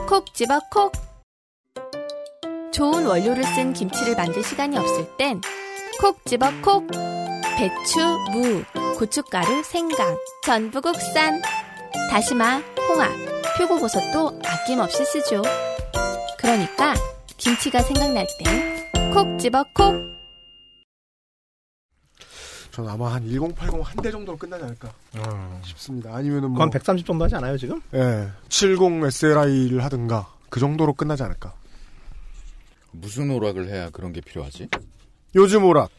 [0.07, 0.93] 콕 집어 콕.
[2.75, 5.41] 좋은 원료를 쓴 김치를 만들 시간이 없을 땐
[5.99, 6.87] 콕 집어 콕.
[7.57, 8.01] 배추,
[8.33, 8.63] 무,
[8.99, 11.41] 고춧가루, 생강, 전부 국산.
[12.11, 13.11] 다시마, 홍합,
[13.57, 15.41] 표고버섯도 아낌없이 쓰죠.
[16.37, 16.93] 그러니까
[17.37, 18.27] 김치가 생각날
[18.93, 19.95] 땐콕 집어 콕.
[22.71, 24.93] 전 아마 한 1080 한 대 정도로 끝나지 않을까
[25.65, 26.15] 싶습니다.
[26.15, 27.81] 아니면은 뭐 그건 130 정도 하지 않아요, 지금?
[27.95, 31.55] 예, 70 SLI를 하든가 그 정도로 끝나지 않을까.
[32.91, 34.69] 무슨 오락을 해야 그런 게 필요하지?
[35.37, 35.91] 요즘 오락.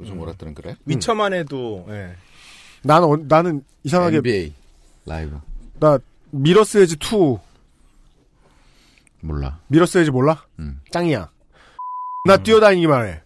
[0.00, 0.76] 요즘 오락들은 그래?
[0.84, 2.14] 위쳐만 해도 예.
[2.82, 4.52] 난 어, 나는 이상하게 NBA
[5.06, 5.38] Live
[5.80, 5.98] 나
[6.30, 7.38] Mirror's Edge 2
[9.20, 9.60] 몰라.
[9.68, 10.44] Mirror's Edge 몰라?
[10.58, 10.80] 음.
[10.90, 11.30] 짱이야.
[12.26, 13.22] 나 뛰어다니기만 해.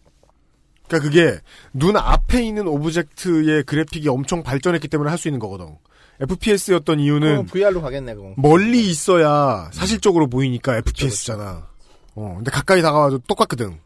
[0.88, 1.38] 그러니까 그게
[1.72, 5.76] 눈 앞에 있는 object의 그래픽이 엄청 발전했기 때문에 할 수 있는 거거든.
[6.20, 8.34] FPS였던 이유는 VR로 가겠네, 그거.
[8.36, 11.66] 멀리 있어야 사실적으로 보이니까 FPS잖아.
[12.14, 13.78] 어, 근데 가까이 다가와도 똑같거든.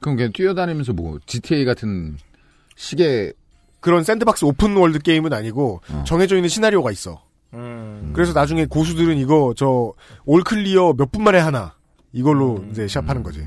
[0.00, 2.18] 그럼 그냥 뛰어다니면서 뭐 GTA 같은
[2.76, 3.32] 식의
[3.80, 7.22] 그런 sandbox open world 게임은 아니고 정해져 있는 시나리오가 있어.
[7.54, 8.12] 음.
[8.14, 9.92] 그래서 나중에 고수들은 이거 저
[10.26, 11.74] all clear 몇 분 만에 하나
[12.12, 13.46] 이걸로 이제 시합하는 거지.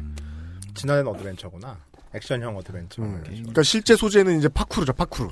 [0.73, 1.77] 지난해는 어드벤처구나.
[2.13, 3.01] 액션형 어드벤처.
[3.01, 5.29] 그러니까 실제 소재는 이제 파쿠르죠, 파쿠르.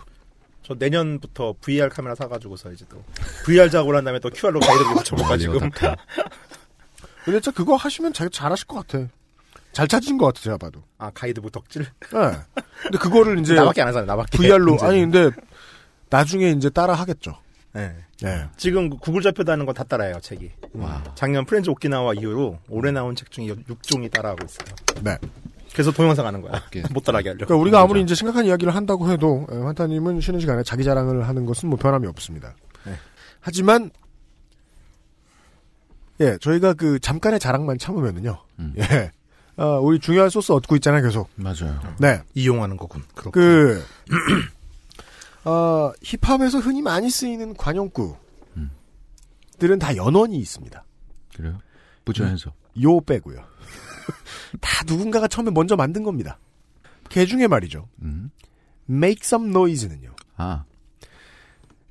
[0.63, 3.03] 저 내년부터 VR 카메라 사가지고서 이제 또
[3.45, 5.59] VR 작업을 한 다음에 또 QR로 가이드를 붙여봐가지고.
[5.59, 9.07] 근데 진짜 그거 하시면 잘, 잘하실 것 같아.
[9.71, 10.81] 잘 찾으신 것 같아, 제가 봐도.
[10.97, 11.83] 아, 가이드북 덕질?
[11.83, 12.31] 네.
[12.83, 13.53] 근데 그거를 이제.
[13.55, 14.37] 나밖에 안 하잖아요, 나밖에.
[14.37, 14.65] VR로.
[14.71, 14.91] 문제는.
[14.91, 15.31] 아니, 근데
[16.09, 17.35] 나중에 이제 따라 하겠죠.
[17.73, 17.95] 네.
[18.21, 18.45] 네.
[18.57, 20.51] 지금 구글 좌표다는 건다 따라해요, 책이.
[21.15, 24.75] 작년 프렌즈 오키나와 이후로 올해 나온 책 중에 6종이 따라하고 있어요.
[25.03, 25.17] 네.
[25.73, 26.61] 그래서 동영상 하는 거야.
[26.91, 27.45] 못 따라하게 하려고.
[27.45, 31.45] 그러니까 우리가 아무리 이제 심각한 이야기를 한다고 해도 에, 환타님은 쉬는 시간에 자기 자랑을 하는
[31.45, 32.55] 것은 뭐 변함이 없습니다.
[32.85, 32.93] 네.
[33.39, 33.91] 하지만
[36.19, 38.37] 예 저희가 그 잠깐의 자랑만 참으면은요.
[38.79, 39.11] 예.
[39.55, 41.29] 아, 우리 중요한 소스 얻고 있잖아요, 계속.
[41.35, 41.79] 맞아요.
[41.99, 42.21] 네.
[42.33, 43.03] 이용하는 거군.
[43.13, 43.31] 그렇군.
[43.33, 43.83] 그,
[45.49, 48.19] 어, 힙합에서 흔히 많이 쓰이는 관용구들은
[49.79, 50.83] 다 연원이 있습니다.
[51.35, 51.57] 그래요?
[52.05, 53.37] 부처해서 요 빼고요.
[54.61, 56.37] 다 누군가가 처음에 먼저 만든 겁니다.
[57.09, 57.89] 개 중에 말이죠.
[58.87, 60.13] make some noise는요.
[60.37, 60.65] 아.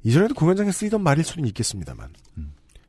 [0.04, 2.12] 이전에도 공연장에 쓰이던 말일 수는 있겠습니다만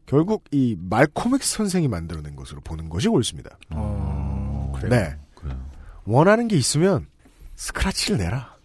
[0.05, 3.57] 결국 이 말코맥스 선생이 만들어낸 것으로 보는 것이 옳습니다.
[4.76, 4.89] 그래요?
[4.89, 5.17] 네.
[6.05, 7.07] 원하는 게 있으면
[7.55, 8.59] 스크라치를 내라.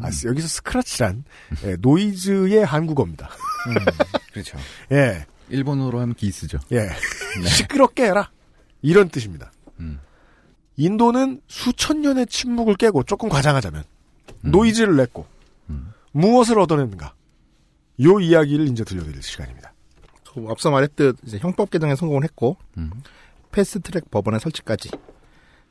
[0.00, 1.24] 아, 여기서 스크라치란
[1.64, 3.30] 예, 노이즈의 한국어입니다.
[4.32, 4.58] 그렇죠.
[4.92, 5.26] 예.
[5.48, 6.58] 일본어로 하면 기스죠.
[6.72, 6.88] 예.
[7.46, 8.30] 시끄럽게 해라.
[8.82, 9.50] 이런 뜻입니다.
[9.80, 10.00] 음.
[10.76, 13.84] 인도는 수천 년의 침묵을 깨고 조금 과장하자면
[14.44, 14.50] 음.
[14.50, 15.26] 노이즈를 냈고
[16.12, 17.14] 무엇을 얻어냈는가?
[18.02, 19.72] 요 이야기를 이제 들려드릴 시간입니다.
[20.32, 22.90] 그 앞서 말했듯 이제 형법 개정에 성공을 했고 음.
[23.50, 24.90] 패스트트랙 법원의 설치까지.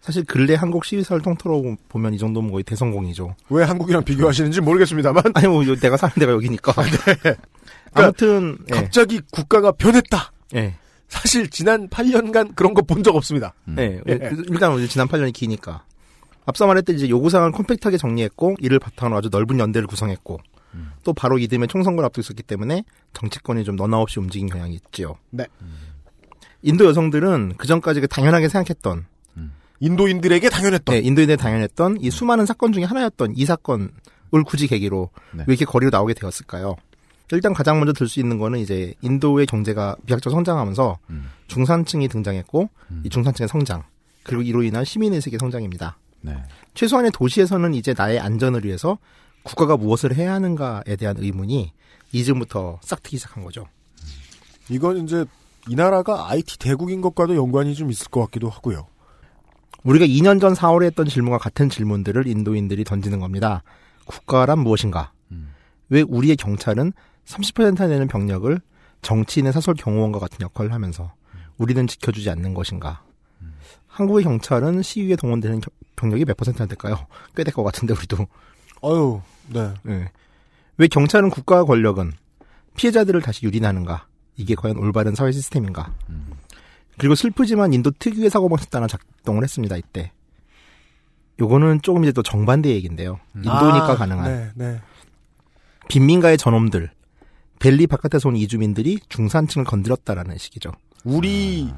[0.01, 3.35] 사실 근래 한국 시위사를 통틀어 보면 이 정도면 거의 대성공이죠.
[3.49, 5.23] 왜 한국이랑 비교하시는지 모르겠습니다만.
[5.33, 6.73] 아니 뭐 요- 내가 사는 데가 여기니까.
[7.23, 7.35] 네.
[7.93, 8.75] 아무튼 예.
[8.75, 10.31] 갑자기 국가가 변했다.
[10.55, 10.75] 예.
[11.09, 13.53] 사실 지난 8년간 그런 거 본 적 없습니다.
[13.65, 14.19] 네, 예.
[14.49, 15.83] 일단 이제 지난 8년이 기니까.
[16.45, 20.39] 앞서 말했듯 이제 요구사항을 컴팩트하게 정리했고 이를 바탕으로 아주 넓은 연대를 구성했고
[21.03, 22.83] 또 바로 이듬해 총선거를 앞두고 있었기 때문에
[23.13, 25.15] 정치권이 좀 너나 없이 움직인 경향이 있지요.
[25.31, 25.45] 네.
[26.61, 29.05] 인도 여성들은 그 전까지 당연하게 생각했던
[29.79, 30.95] 인도인들에게 당연했던.
[30.95, 33.89] 네, 인도인들에게 당연했던 이 수많은 사건 중에 하나였던 이 사건을
[34.45, 35.43] 굳이 계기로 네.
[35.47, 36.75] 왜 이렇게 거리로 나오게 되었을까요?
[37.31, 41.29] 일단 가장 먼저 들 수 있는 거는 이제 인도의 경제가 비약적 성장하면서 음.
[41.47, 42.69] 중산층이 등장했고
[43.03, 43.83] 이 중산층의 성장
[44.23, 45.97] 그리고 이로 인한 시민의식의 성장입니다.
[46.21, 46.35] 네.
[46.73, 48.97] 최소한의 도시에서는 이제 나의 안전을 위해서
[49.43, 51.71] 국가가 무엇을 해야 하는가에 대한 의문이
[52.13, 53.67] 이즈부터 싹 트기 시작한 거죠.
[54.69, 55.25] 이건 이제
[55.69, 58.87] 이 나라가 IT 대국인 것과도 연관이 좀 있을 것 같기도 하고요.
[59.83, 63.63] 우리가 2년 전 4월에 했던 질문과 같은 질문들을 인도인들이 던지는 겁니다.
[64.05, 65.11] 국가란 무엇인가?
[65.89, 66.91] 왜 우리의 경찰은
[67.25, 68.59] 30%나 되는 병력을
[69.01, 71.13] 정치인의 사설 경호원과 같은 역할을 하면서
[71.57, 73.03] 우리는 지켜주지 않는 것인가?
[73.87, 77.07] 한국의 경찰은 시위에 동원되는 겨- 병력이 몇 퍼센트나 될까요?
[77.35, 78.27] 꽤 될 것 같은데 우리도.
[78.83, 79.73] 어유, 네.
[80.77, 82.11] 왜 경찰은 국가와 권력은
[82.75, 84.05] 피해자들을 다시 유린하는가?
[84.35, 85.91] 이게 과연 올바른 사회 시스템인가?
[86.97, 90.11] 그리고 슬프지만 인도 특유의 사고방식 따라 작동을 했습니다, 이때.
[91.39, 93.19] 요거는 조금 이제 또 정반대 얘기인데요.
[93.35, 94.25] 인도니까 아, 가능한.
[94.25, 94.81] 네, 네.
[95.87, 96.89] 빈민가의 전놈들,
[97.59, 100.71] 벨리 바깥에서 온 이주민들이 중산층을 건드렸다라는 식이죠.
[101.03, 101.71] 우리,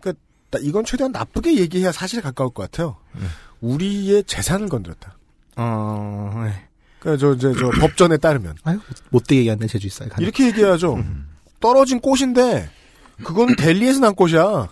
[0.00, 0.18] 그니까,
[0.60, 2.96] 이건 최대한 나쁘게 얘기해야 사실에 가까울 것 같아요.
[3.60, 5.16] 우리의 재산을 건드렸다.
[5.56, 6.68] 어, 네.
[6.98, 8.56] 그니까, 저, 저, 저, 법전에 따르면.
[8.64, 8.80] 아유,
[9.10, 10.08] 못되게 얘기하는 제주 있어요.
[10.18, 10.98] 이렇게 얘기해야죠.
[11.60, 12.68] 떨어진 꽃인데,
[13.22, 14.68] 그건 델리에서 난 꽃이야.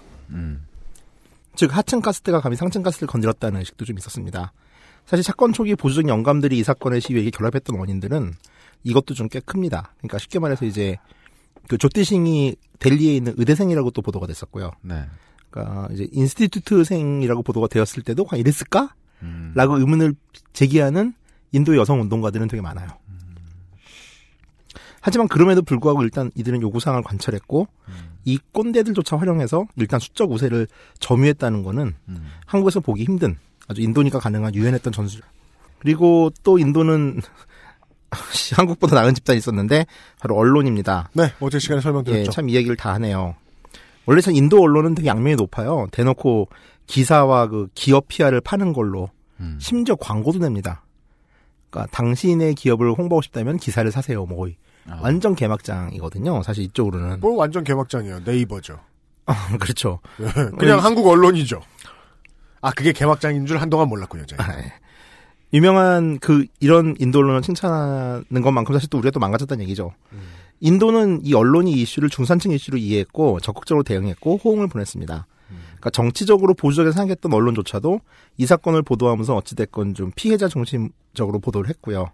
[1.55, 4.53] 즉 하층 가스대가 감히 상층 가스를 건드렸다는 의식도 좀 있었습니다.
[5.07, 8.32] 사실 사건 초기 보수적 영감들이 이 사건의 시위에 결합했던 원인들은
[8.84, 9.93] 이것도 좀 꽤 큽니다.
[9.99, 10.97] 그러니까 쉽게 말해서 이제
[11.68, 14.70] 그 조띠싱이 델리에 있는 의대생이라고 또 보도가 됐었고요.
[14.82, 15.05] 네.
[15.51, 18.95] 그러니까 이제 인스티튜트생이라고 보도가 되었을 때도 과연 이랬을까?
[19.55, 20.14] 라고 의문을
[20.53, 21.14] 제기하는
[21.53, 22.88] 인도 여성 운동가들은 되게 많아요.
[25.03, 27.66] 하지만 그럼에도 불구하고 일단 이들은 요구사항을 관철했고
[28.24, 30.68] 이 꼰대들조차 활용해서 일단 수적 우세를
[31.00, 31.94] 점유했다는 거는
[32.46, 33.36] 한국에서 보기 힘든
[33.68, 35.22] 아주 인도니까 가능한 유연했던 전술.
[35.80, 37.20] 그리고 또 인도는
[38.57, 39.86] 한국보다 나은 집단이 있었는데
[40.20, 41.11] 바로 언론입니다.
[41.14, 42.20] 네, 어제 시간에 설명드렸죠.
[42.20, 43.34] 예, 참 이야기를 다 하네요.
[44.07, 45.88] 원래 참 인도 언론은 되게 양면이 높아요.
[45.90, 46.48] 대놓고
[46.86, 49.11] 기사와 그 기업 PR을 파는 걸로
[49.59, 50.84] 심지어 광고도 냅니다.
[51.70, 54.24] 그러니까 당신의 기업을 홍보하고 싶다면 기사를 사세요.
[54.26, 54.57] 뭐 거의
[55.01, 56.43] 완전 개막장이거든요.
[56.43, 57.20] 사실 이쪽으로는.
[57.20, 58.20] 뭐 완전 개막장이에요.
[58.24, 58.78] 네이버죠.
[59.61, 60.01] 그렇죠.
[60.59, 61.61] 그냥 한국 언론이죠.
[62.61, 64.45] 아, 그게 개막장인 줄 한동안 몰랐군요, 제가.
[64.45, 64.72] 아, 예.
[65.53, 69.93] 유명한 그 이런 인도 언론을 칭찬하는 것만큼 사실 또 우리가 또 망가졌다는 얘기죠.
[70.61, 75.26] 인도는 이 언론이 이 이슈를 중산층 이슈로 이해했고 적극적으로 대응했고 호응을 보냈습니다.
[75.83, 78.01] 그러니까 정치적으로 보수적에 생각했던 언론조차도
[78.39, 82.07] 이 사건을 보도하면서 어찌됐건 좀 피해자 중심적으로 보도를 했고요.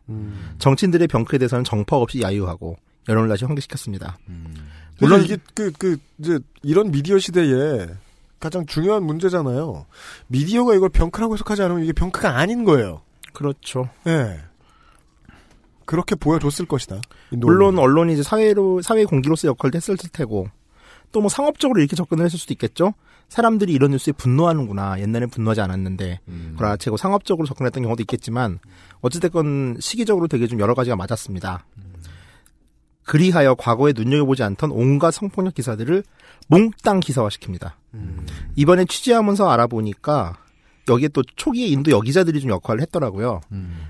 [0.59, 2.77] 정치인들의 병크에 대해서는 정파 없이 야유하고
[3.11, 4.17] 여론을 다시 환기시켰습니다.
[5.01, 7.89] 물론 이게 그, 그, 이제 이런 미디어 시대에
[8.41, 9.85] 가장 중요한 문제잖아요.
[10.29, 13.03] 미디어가 이걸 병크라고 해석하지 않으면 이게 병크가 아닌 거예요.
[13.35, 13.91] 그렇죠.
[14.07, 14.41] 예.
[15.85, 17.01] 그렇게 보여줬을 것이다.
[17.31, 20.49] 물론 언론이 이제 사회로 사회 공기로서 역할도 했을 테고
[21.13, 22.95] 또 뭐 상업적으로 이렇게 접근을 했을 수도 있겠죠.
[23.29, 25.01] 사람들이 이런 뉴스에 분노하는구나.
[25.01, 26.21] 옛날엔 분노하지 않았는데
[26.57, 28.59] 그러나 제고 상업적으로 접근했던 경우도 있겠지만
[29.01, 31.65] 어찌됐건 시기적으로 되게 좀 여러 가지가 맞았습니다.
[33.05, 36.05] 그리하여 과거에 눈여겨보지 않던 온갖 성폭력 기사들을
[36.49, 37.73] 몽땅 기사화시킵니다.
[38.57, 40.39] 이번에 취재하면서 알아보니까
[40.89, 43.41] 여기에 또 초기에 인도 여기자들이 좀 역할을 했더라고요.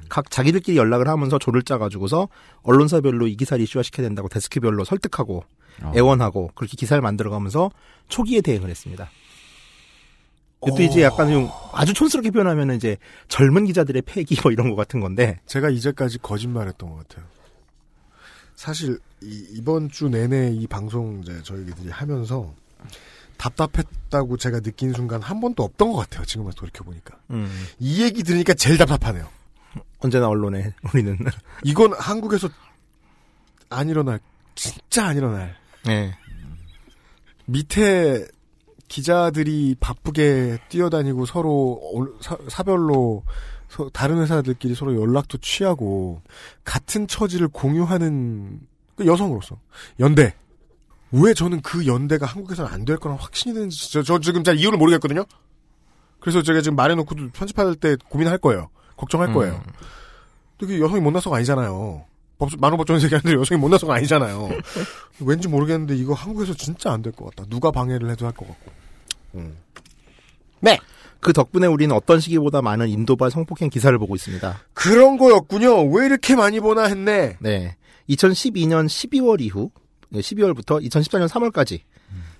[0.08, 2.28] 각 자기들끼리 연락을 하면서 조를 짜가지고서
[2.62, 5.44] 언론사별로 이 기사를 이슈화 시켜야 된다고 데스크별로 설득하고
[5.82, 5.92] 어.
[5.94, 7.70] 애원하고 그렇게 기사를 만들어가면서
[8.08, 9.10] 초기에 대응을 했습니다.
[10.60, 12.96] 또 이제 약간 좀 아주 촌스럽게 표현하면 이제
[13.28, 17.24] 젊은 기자들의 패기 뭐 이런 거 같은 건데 제가 이제까지 거짓말했던 것 같아요.
[18.56, 22.52] 사실 이, 번주 내내 이 방송 이제 저희들이 하면서
[23.36, 26.24] 답답했다고 제가 느낀 순간 한 번도 없던 것 같아요.
[26.24, 27.48] 지금 와서 돌이켜 보니까 음,
[27.78, 29.28] 이 얘기 들으니까 제일 답답하네요.
[30.00, 31.16] 언제나 언론에 우리는
[31.62, 32.48] 이건 한국에서
[33.70, 34.18] 안 일어날
[34.56, 35.56] 진짜 안 일어날.
[35.84, 36.14] 네.
[37.46, 38.26] 밑에
[38.88, 41.80] 기자들이 바쁘게 뛰어다니고 서로
[42.20, 43.22] 사, 사별로
[43.68, 46.22] 서- 다른 회사들끼리 서로 연락도 취하고
[46.64, 48.60] 같은 처지를 공유하는
[48.96, 49.58] 그 여성으로서
[50.00, 50.34] 연대
[51.12, 54.78] 왜 저는 그 연대가 한국에서는 안 될 거란 확신이 드는지 저, 저 지금 잘 이유를
[54.78, 55.24] 모르겠거든요.
[56.20, 58.68] 그래서 제가 지금 말해놓고도 편집할 때 고민할 거예요.
[58.96, 59.62] 걱정할 거예요.
[60.58, 62.04] 되게 여성이 못나서가 아니잖아요.
[62.38, 64.48] 법, 만호법전에서 얘기하는데 여성이 못나서가 아니잖아요.
[65.20, 67.48] 왠지 모르겠는데 이거 한국에서 진짜 안 될 것 같다.
[67.50, 68.70] 누가 방해를 해도 할 것 같고.
[70.60, 70.78] 네.
[71.20, 74.60] 그 덕분에 우리는 어떤 시기보다 많은 인도발 성폭행 기사를 보고 있습니다.
[74.72, 75.84] 그런 거였군요.
[75.90, 77.36] 왜 이렇게 많이 보나 했네.
[77.40, 77.76] 네.
[78.08, 79.70] 2012년 12월 이후,
[80.12, 81.80] 12월부터 2014년 3월까지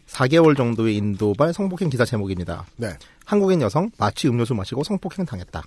[0.06, 2.64] 4개월 정도의 인도발 성폭행 기사 제목입니다.
[2.76, 2.90] 네.
[3.26, 5.62] 한국인 여성 마취 음료수 마시고 성폭행 당했다.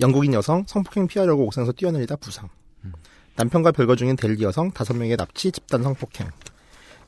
[0.00, 2.48] 영국인 여성 성폭행 피하려고 옥상에서 뛰어내리다 부상.
[3.36, 6.28] 남편과 별거 중인 델리 여성 5명의 납치 집단 성폭행.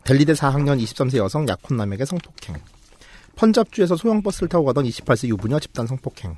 [0.04, 2.56] 델리대 4학년 23세 여성 약혼남에게 성폭행.
[3.36, 6.36] 펀잡주에서 소형버스를 타고 가던 28세 유부녀 집단 성폭행.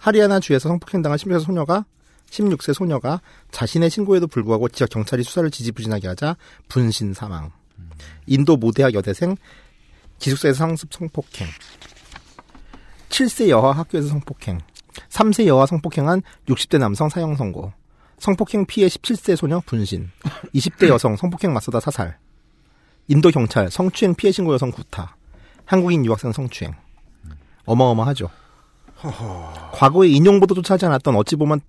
[0.00, 1.84] 하리아나 주에서 성폭행당한 16세 소녀가
[2.30, 6.36] 16세 소녀가 자신의 신고에도 불구하고 지역 경찰이 수사를 지지부진하게 하자
[6.68, 7.50] 분신 사망.
[8.26, 9.36] 인도 모대학 여대생
[10.18, 11.48] 기숙사에서 상습 성폭행.
[13.08, 14.60] 7세 여하 학교에서 성폭행.
[15.08, 17.72] 3세 여하 성폭행한 60대 남성 사형 선고.
[18.20, 20.10] 성폭행 피해 17세 소녀 분신.
[20.54, 22.18] 20대 여성 성폭행 맞서다 사살.
[23.08, 25.16] 인도 경찰 성추행 피해 신고 여성 구타.
[25.64, 26.74] 한국인 유학생 성추행.
[27.64, 28.28] 어마어마하죠.
[29.72, 31.60] 과거에 인용 보도조차 하지 않았던 어찌 보면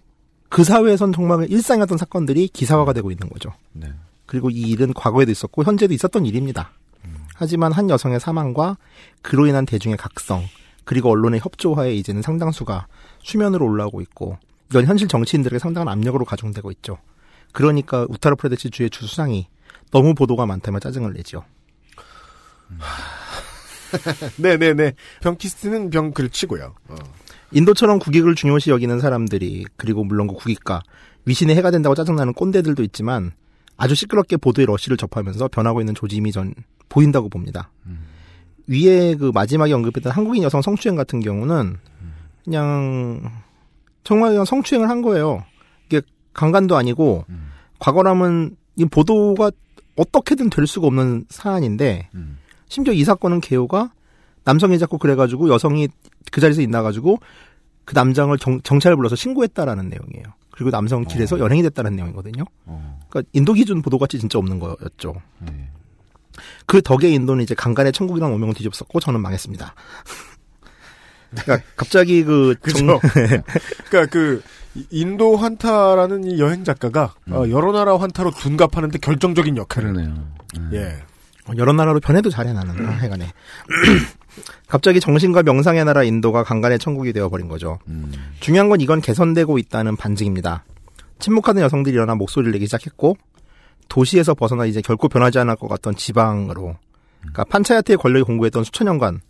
[0.49, 3.53] 그 사회에선 정말 일상이었던 사건들이 기사화가 되고 있는 거죠.
[3.71, 3.91] 네.
[4.25, 6.71] 그리고 이 일은 과거에도 있었고 현재도 있었던 일입니다.
[7.33, 8.77] 하지만 한 여성의 사망과
[9.21, 10.43] 그로 인한 대중의 각성
[10.83, 12.87] 그리고 언론의 협조하에 이제는 상당수가
[13.23, 14.37] 수면으로 올라오고 있고
[14.71, 16.97] 이건 현실 정치인들에게 상당한 압력으로 가중되고 있죠.
[17.51, 19.47] 그러니까 우타르프레데시 주의 주수상이
[19.91, 21.43] 너무 보도가 많다면 짜증을 내죠.
[24.37, 24.93] 네네네.
[25.21, 26.73] 병키스트는 병글 치고요.
[26.87, 26.95] 어.
[27.51, 30.83] 인도처럼 국익을 중요시 여기는 사람들이 그리고 물론 그 국익과
[31.25, 33.33] 위신에 해가 된다고 짜증나는 꼰대들도 있지만
[33.75, 36.53] 아주 시끄럽게 보도의 러시를 접하면서 변하고 있는 조짐이 전
[36.87, 37.71] 보인다고 봅니다.
[38.67, 41.77] 위에 그 마지막에 언급했던 한국인 여성 성추행 같은 경우는
[42.45, 43.41] 그냥
[44.03, 45.43] 정말 그냥 성추행을 한 거예요.
[45.87, 46.01] 이게
[46.33, 47.25] 강간도 아니고
[47.79, 49.51] 과거라면 이 보도가
[49.95, 52.09] 어떻게든 될 수가 없는 사안인데
[52.67, 53.91] 심지어 이 사건은 개요가
[54.43, 55.87] 남성이 자꾸 그래가지고 여성이
[56.31, 57.19] 그 자리에서 있나가지고
[57.85, 60.23] 그 남장을 경, 경찰을 불러서 신고했다라는 내용이에요.
[60.51, 62.43] 그리고 남성은 길에서 연행이 됐다는 내용이거든요.
[63.09, 65.15] 그러니까 인도 기준 보도같이 진짜 없는 거였죠.
[66.65, 69.75] 그 덕에 인도는 이제 강간의 천국이라는 오명을 뒤집었었고 저는 망했습니다.
[71.31, 72.99] 그러니까 갑자기 그 그죠.
[73.89, 74.41] 그러니까 그
[74.89, 80.13] 인도 환타라는 이 여행 작가가 어, 여러 나라 환타로 둔갑하는데 결정적인 역할을 해요.
[80.73, 81.03] 예.
[81.47, 83.31] 어, 여러 나라로 변해도 잘해 나는 아, 해가네.
[84.67, 87.79] 갑자기 정신과 명상의 나라 인도가 강간의 천국이 되어버린 거죠.
[88.39, 90.63] 중요한 건 이건 개선되고 있다는 반증입니다.
[91.19, 93.17] 침묵하는 여성들이 일어나 목소리를 내기 시작했고
[93.89, 96.77] 도시에서 벗어나 이제 결코 변하지 않을 것 같던 지방으로
[97.19, 99.21] 그러니까 판차야트의 권력이 공고했던 수천 년간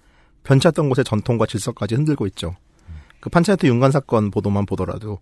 [0.43, 2.55] 변치 않던 곳의 전통과 질서까지 흔들고 있죠.
[3.19, 5.19] 그 판차야트 윤관 사건 보도만 보더라도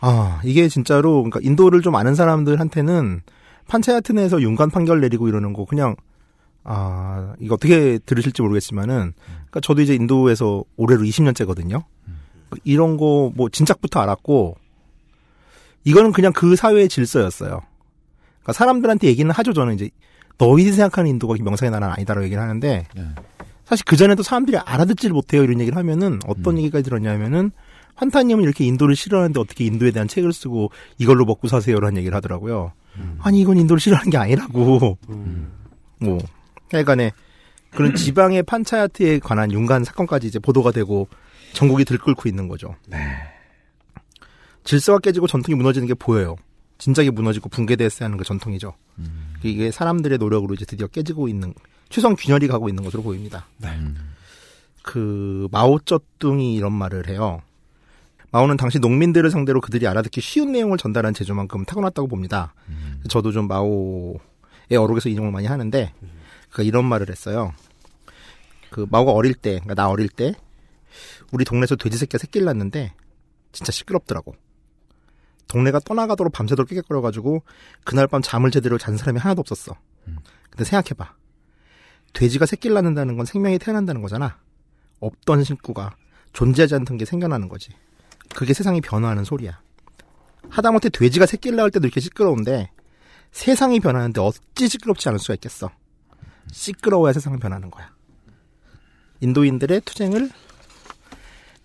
[0.00, 3.20] 아 이게 진짜로 그러니까 인도를 좀 아는 사람들한테는
[3.68, 5.94] 판차야트 내에서 윤관 판결 내리고 이러는 거 그냥
[6.64, 11.84] 아 이거 어떻게 들으실지 모르겠지만은 그러니까 저도 이제 인도에서 올해로 20년째거든요.
[12.64, 14.56] 이런 거 뭐 진작부터 알았고
[15.84, 17.60] 이거는 그냥 그 사회의 질서였어요.
[18.40, 19.52] 그러니까 사람들한테 얘기는 하죠.
[19.52, 19.90] 저는 이제
[20.38, 22.86] 너희들이 생각하는 인도가 명상의 나라는 아니다라고 얘기를 하는데
[23.72, 25.42] 사실 그 전에도 사람들이 알아듣지를 못해요.
[25.42, 27.52] 이런 얘기를 하면은 어떤 얘기가 들었냐면은
[27.94, 32.72] 환타님은 이렇게 인도를 싫어하는데 어떻게 인도에 대한 책을 쓰고 이걸로 먹고 사세요라는 얘기를 하더라고요.
[33.20, 34.98] 아니 이건 인도를 싫어하는 게 아니라고.
[36.00, 36.18] 뭐
[36.70, 37.12] 하여간에
[37.70, 41.08] 그런 지방의 판차야트에 관한 윤관 사건까지 이제 보도가 되고
[41.54, 42.74] 전국이 들끓고 있는 거죠.
[44.64, 46.36] 질서가 깨지고 전통이 무너지는 게 보여요.
[46.76, 48.74] 진작에 무너지고 붕괴됐어야 하는 그 전통이죠.
[49.42, 51.54] 이게 사람들의 노력으로 이제 드디어 깨지고 있는
[51.92, 53.46] 최소한 균열이 가고 있는 것으로 보입니다.
[54.82, 57.42] 그 마오쩌둥이 이런 말을 해요.
[58.30, 62.54] 마오는 당시 농민들을 상대로 그들이 알아듣기 쉬운 내용을 전달한 재주만큼 타고났다고 봅니다.
[63.08, 65.92] 저도 좀 마오의 어록에서 인용을 많이 하는데
[66.50, 67.52] 그 이런 말을 했어요.
[68.70, 70.34] 그 마오가 어릴 때, 그러니까 나 어릴 때
[71.30, 72.94] 우리 동네에서 돼지 새끼가 새끼를 낳는데
[73.52, 74.34] 진짜 시끄럽더라고.
[75.48, 77.42] 동네가 떠나가도록 밤새도록 깨끗거려가지고
[77.84, 79.76] 그날 밤 잠을 제대로 잔 사람이 하나도 없었어.
[80.48, 81.14] 근데 생각해봐.
[82.12, 84.38] 돼지가 새끼를 낳는다는 건 생명이 태어난다는 거잖아.
[85.00, 85.96] 없던 식구가
[86.32, 87.70] 존재하지 않던 게 생겨나는 거지.
[88.34, 89.60] 그게 세상이 변화하는 소리야.
[90.48, 92.70] 하다못해 돼지가 새끼를 낳을 때도 이렇게 시끄러운데
[93.30, 95.70] 세상이 변하는데 어찌 시끄럽지 않을 수가 있겠어.
[96.50, 97.90] 시끄러워야 세상은 변하는 거야.
[99.20, 100.30] 인도인들의 투쟁을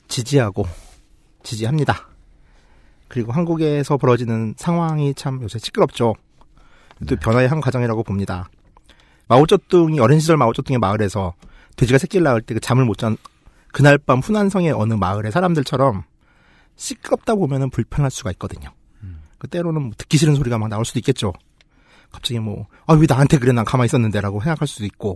[0.07, 0.65] 지지하고
[1.43, 2.07] 지지합니다.
[3.07, 6.15] 그리고 한국에서 벌어지는 상황이 참 요새 시끄럽죠.
[7.07, 8.49] 또 변화의 한 과정이라고 봅니다.
[9.27, 11.33] 마오쩌둥이 어린 시절 마오쩌둥의 마을에서
[11.75, 13.17] 돼지가 새끼를 낳을 때 그 잠을 못 잔
[13.73, 16.03] 그날 밤 후난성의 어느 마을의 사람들처럼
[16.75, 18.69] 시끄럽다 보면은 불편할 수가 있거든요.
[19.37, 21.33] 그 때로는 뭐 듣기 싫은 소리가 막 나올 수도 있겠죠.
[22.11, 23.51] 갑자기 뭐, 아, 왜 나한테 그래?
[23.51, 25.15] 난 가만히 있었는데 라고 생각할 수도 있고.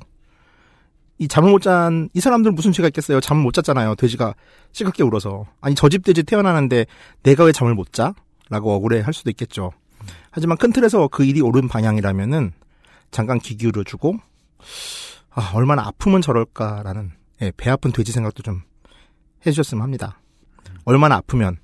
[1.18, 3.20] 이 잠을 못 잔, 이 사람들은 무슨 죄가 있겠어요?
[3.22, 3.95] 잠을 못 잤잖아요.
[3.95, 4.36] 돼지가
[4.74, 5.45] 시끄럽게 울어서.
[5.62, 6.86] 아니, 저 집 돼지 태어나는데
[7.24, 8.14] 내가 왜 잠을 못 자?
[8.49, 9.72] 라고 억울해 할 수도 있겠죠.
[10.30, 12.51] 하지만 큰 틀에서 그 일이 옳은 방향이라면은
[13.12, 14.18] 잠깐 귀 기울여주고,
[15.32, 18.64] 아, 얼마나 아프면 저럴까라는, 예, 배 아픈 돼지 생각도 좀
[19.45, 20.20] 해주셨으면 합니다.
[20.86, 21.57] 얼마나 아프면,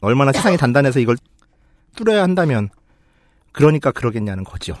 [0.00, 1.16] 얼마나 세상이 단단해서 이걸
[1.96, 2.68] 뚫어야 한다면,
[3.52, 4.76] 그러니까 그러겠냐는 거죠.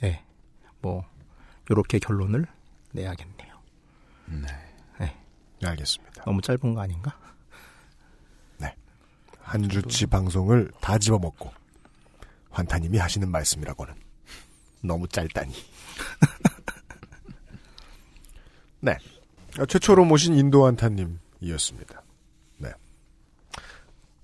[0.00, 0.22] 네.
[0.80, 1.04] 뭐,
[1.70, 2.46] 요렇게 결론을
[2.92, 3.60] 내야겠네요.
[4.26, 4.46] 네.
[5.00, 5.16] 네.
[5.64, 6.24] 알겠습니다.
[6.24, 7.16] 너무 짧은 거 아닌가?
[8.58, 8.74] 네.
[9.40, 11.52] 한 주치 방송을 다 집어먹고,
[12.50, 14.11] 환타님이 하시는 말씀이라고는.
[14.82, 15.52] 너무 짧다니.
[18.80, 18.96] 네.
[19.68, 22.02] 최초로 모신 인도 환타님이었습니다.
[22.58, 22.70] 네.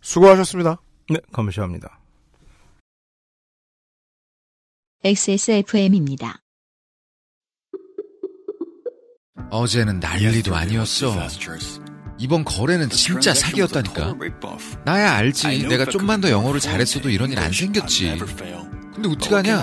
[0.01, 0.81] 수고하셨습니다.
[1.11, 1.99] 네, 감사합니다.
[5.05, 6.41] XSFM입니다.
[9.51, 11.15] 어제는 난리도 아니었어.
[12.19, 14.17] 이번 거래는 진짜 사기였다니까.
[14.85, 15.69] 나야 알지.
[15.69, 18.19] 내가 좀만 더 영어를 잘했어도 이런 일 안 생겼지.
[18.19, 19.63] 근데 어떡하냐?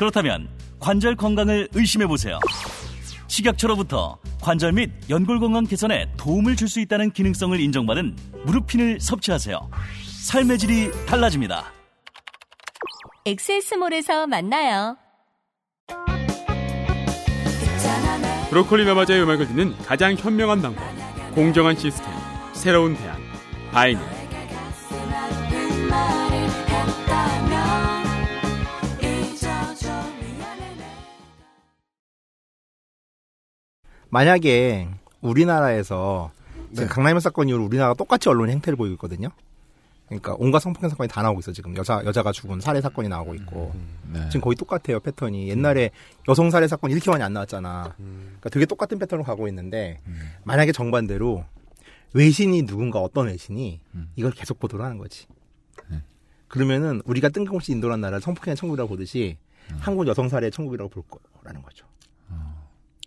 [0.00, 0.48] 그렇다면
[0.78, 2.38] 관절 건강을 의심해 보세요.
[3.26, 9.60] 식약처로부터 관절 및 연골 건강 개선에 도움을 줄 수 있다는 기능성을 인정받은 무릎핀을 섭취하세요.
[10.24, 11.66] 삶의 질이 달라집니다.
[13.26, 14.96] 엑세스몰에서 만나요.
[18.48, 20.82] 브로콜리 너마저의 음악을 듣는 가장 현명한 방법
[21.34, 22.10] 공정한 시스템
[22.54, 23.18] 새로운 대안
[23.70, 24.19] 바이닐
[34.10, 34.88] 만약에
[35.20, 36.30] 우리나라에서
[36.70, 36.88] 지금 네.
[36.88, 39.30] 강남의 사건 이후로 우리나라가 똑같이 언론 행태를 보이고 있거든요.
[40.06, 43.72] 그러니까 온갖 성폭행 사건이 다 나오고 있어 지금 여자 여자가 죽은 살해 사건이 나오고 있고
[44.12, 44.28] 네.
[44.28, 45.90] 지금 거의 똑같아요 패턴이 옛날에
[46.28, 47.94] 여성 살해 사건 이렇게 많이 안 나왔잖아.
[47.96, 50.00] 그러니까 되게 똑같은 패턴으로 가고 있는데
[50.42, 51.44] 만약에 정반대로
[52.12, 53.80] 외신이 누군가 어떤 외신이
[54.16, 55.26] 이걸 계속 보도를 하는 거지.
[56.48, 59.36] 그러면은 우리가 뜬금없이 인도란 나라를 성폭행 천국이라고 보듯이
[59.78, 61.04] 한국 여성 살해 천국이라고 볼
[61.40, 61.86] 거라는 거죠.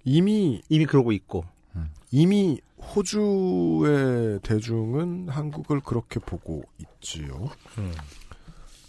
[0.04, 1.46] 이미 이미 그러고 있고
[2.12, 7.50] 이미 호주의 대중은 한국을 그렇게 보고 있지요.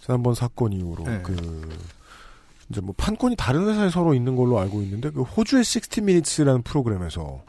[0.01, 1.23] 지난번 사건 이후로 네.
[1.23, 1.69] 그
[2.69, 7.43] 이제 뭐 판권이 다른 회사에 서로 있는 걸로 알고 있는데 그 호주의 60 Minutes라는 프로그램에서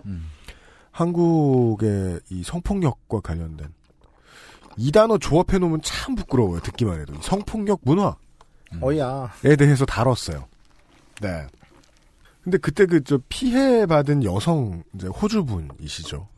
[0.91, 3.73] 한국의 이 성폭력과 관련된
[4.77, 6.61] 이 단어 조합해 놓으면 참 부끄러워요.
[6.61, 8.15] 듣기만 해도 이 성폭력 문화
[8.81, 10.47] 어야 에 대해서 다뤘어요.
[11.21, 11.47] 네.
[12.45, 16.29] 근데 그때 그 저 피해 받은 여성 이제 호주분이시죠.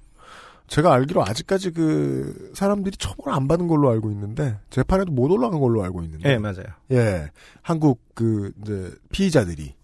[0.67, 5.83] 제가 알기로 아직까지 그 사람들이 처벌 안 받은 걸로 알고 있는데 재판에도 못 올라간 걸로
[5.83, 6.29] 알고 있는데.
[6.29, 6.65] 네, 맞아요.
[6.91, 7.29] 예.
[7.61, 9.75] 한국 그 이제 피의자들이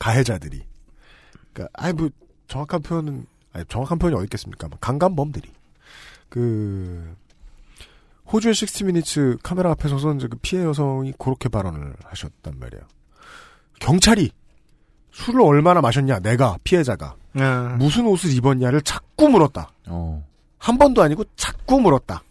[0.00, 0.64] 가해자들이
[1.52, 2.10] 그러니까 아니 뭐
[2.46, 4.68] 정확한 표현은 아니 정확한 표현이 어디 있겠습니까?
[4.80, 5.50] 강간범들이
[6.28, 7.16] 그
[8.30, 12.84] 호주의 60미니츠 카메라 앞에 서서 이제 그 피해 여성이 그렇게 발언을 하셨단 말이에요.
[13.80, 14.30] 경찰이
[15.18, 17.16] 술을 얼마나 마셨냐, 내가, 피해자가.
[17.34, 17.76] 아.
[17.78, 19.72] 무슨 옷을 입었냐를 자꾸 물었다.
[19.86, 20.24] 어.
[20.58, 22.22] 한 번도 아니고 자꾸 물었다.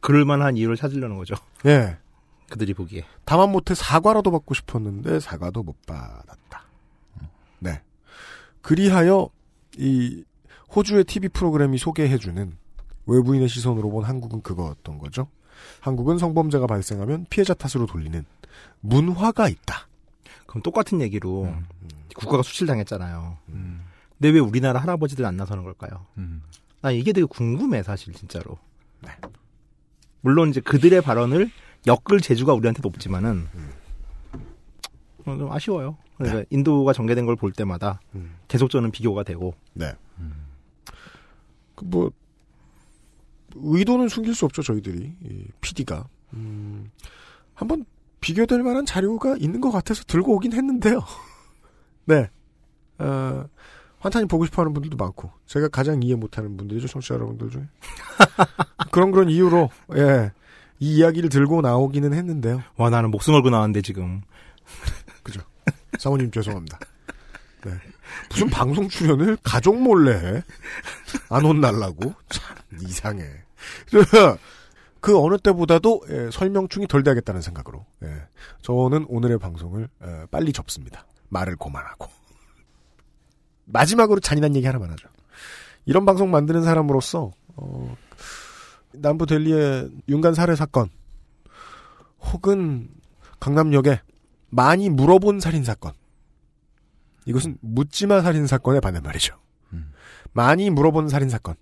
[0.00, 1.34] 그럴 만한 이유를 찾으려는 거죠.
[1.66, 1.96] 예.
[2.48, 3.04] 그들이 보기에.
[3.24, 6.62] 다만 못해 사과라도 받고 싶었는데 사과도 못 받았다.
[7.58, 7.82] 네.
[8.62, 9.28] 그리하여
[9.76, 10.24] 이
[10.74, 12.56] 호주의 TV 프로그램이 소개해주는
[13.06, 15.28] 외부인의 시선으로 본 한국은 그거였던 거죠.
[15.80, 18.24] 한국은 성범죄가 발생하면 피해자 탓으로 돌리는
[18.80, 19.88] 문화가 있다.
[20.48, 21.54] 그럼 똑같은 얘기로
[22.16, 23.36] 국가가 수출당했잖아요.
[23.46, 26.06] 근데 왜 우리나라 할아버지들 안 나서는 걸까요?
[26.80, 28.58] 나 이게 되게 궁금해 사실 진짜로.
[30.22, 31.50] 물론 이제 그들의 발언을
[31.86, 33.46] 엮을 재주가 우리한테 높지만은
[35.26, 35.96] 어, 좀 아쉬워요.
[36.16, 38.00] 그러니까 인도가 전개된 걸 볼 때마다
[38.48, 39.54] 계속 저는 비교가 되고.
[39.74, 39.92] 네.
[41.76, 42.10] 그뭐
[43.54, 46.90] 의도는 숨길 수 없죠 저희들이 이 PD가 음,
[47.54, 47.84] 한번
[48.20, 51.00] 비교될 만한 자료가 있는 것 같아서 들고 오긴 했는데요.
[52.06, 52.30] 네.
[52.98, 53.44] 어,
[54.00, 57.62] 환탄이 보고 싶어 하는 분들도 많고 제가 가장 이해 못하는 분들이죠 청취자 여러분들 중에
[58.90, 60.32] 그런 그런 이유로 예.
[60.80, 62.62] 이 이야기를 들고 나오기는 했는데요.
[62.76, 64.22] 와 나는 목숨 걸고 나왔는데 지금.
[65.22, 65.40] 그죠.
[65.98, 66.78] 사모님 죄송합니다.
[67.64, 67.72] 네.
[68.30, 70.42] 무슨 방송 출연을 가족 몰래 해?
[71.30, 72.14] 안 혼날라고?
[72.28, 73.24] 참 이상해.
[75.00, 78.26] 그 어느 때보다도 예, 설명충이 덜 돼야겠다는 생각으로 예,
[78.62, 81.06] 저는 오늘의 방송을 예, 빨리 접습니다.
[81.28, 82.08] 말을 고만하고
[83.66, 85.08] 마지막으로 잔인한 얘기 하나만 하죠.
[85.84, 87.96] 이런 방송 만드는 사람으로서 어,
[88.92, 90.88] 남부 델리의 윤간 살해 사건
[92.32, 92.88] 혹은
[93.40, 94.00] 강남역에
[94.50, 95.92] 많이 물어본 살인 사건.
[97.26, 99.36] 이것은 묻지마 살인 사건의 반대 말이죠.
[100.32, 101.56] 많이 물어본 살인 사건.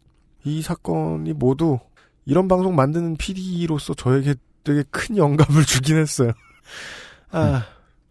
[0.45, 1.81] 이 사건이 모두
[2.27, 6.33] 이런 방송 만드는 PD로서 저에게 되게 큰 영감을 주긴 했어요.
[7.31, 7.65] 아,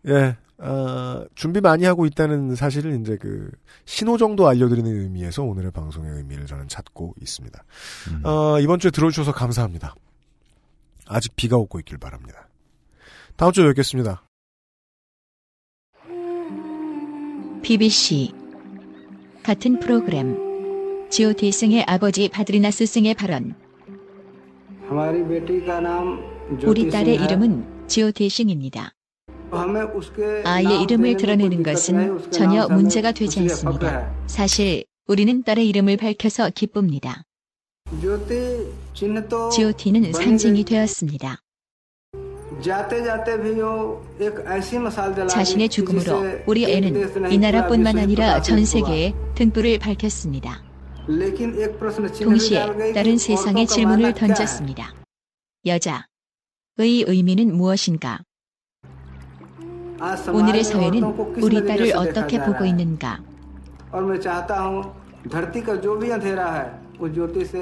[0.06, 0.12] 음.
[0.12, 0.38] 예.
[0.58, 3.52] 어, 준비 많이 하고 있다는 사실을 이제 그
[3.84, 7.64] 신호 정도 알려드리는 의미에서 오늘의 방송의 의미를 저는 찾고 있습니다.
[8.12, 8.26] 음.
[8.26, 9.94] 어, 이번 주에 들어주셔서 감사합니다.
[11.08, 12.48] 아직 비가 오고 있길 바랍니다.
[13.36, 14.24] 다음 주에 뵙겠습니다.
[17.62, 18.32] BBC
[19.44, 20.38] 같은 프로그램
[21.10, 23.56] GOT 승의 아버지 바드리나스 승의 발언
[26.66, 28.94] 우리 딸의 이름은 지오테싱입니다.
[30.44, 34.14] 아이의 이름을 드러내는 것은 전혀 문제가 되지 않습니다.
[34.28, 37.24] 사실 우리는 딸의 이름을 밝혀서 기쁩니다.
[39.52, 41.42] 지오티는 상징이 되었습니다.
[45.28, 50.64] 자신의 죽음으로 우리 애는 이 나라뿐만 아니라 전 세계에 등불을 밝혔습니다.
[52.22, 54.94] 동시에 다른 세상의 질문을 던졌습니다.
[55.66, 58.20] 여자의 의미는 무엇인가?
[60.34, 61.04] 오늘의 사회는
[61.42, 63.24] 우리 딸을 어떻게 보고 있는가?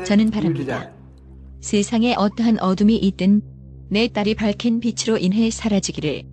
[0.05, 0.91] 저는 바랍니다.
[1.61, 3.41] 세상에 어떠한 어둠이 있든
[3.89, 6.23] 내 딸이 밝힌 빛으로 인해 사라지기를.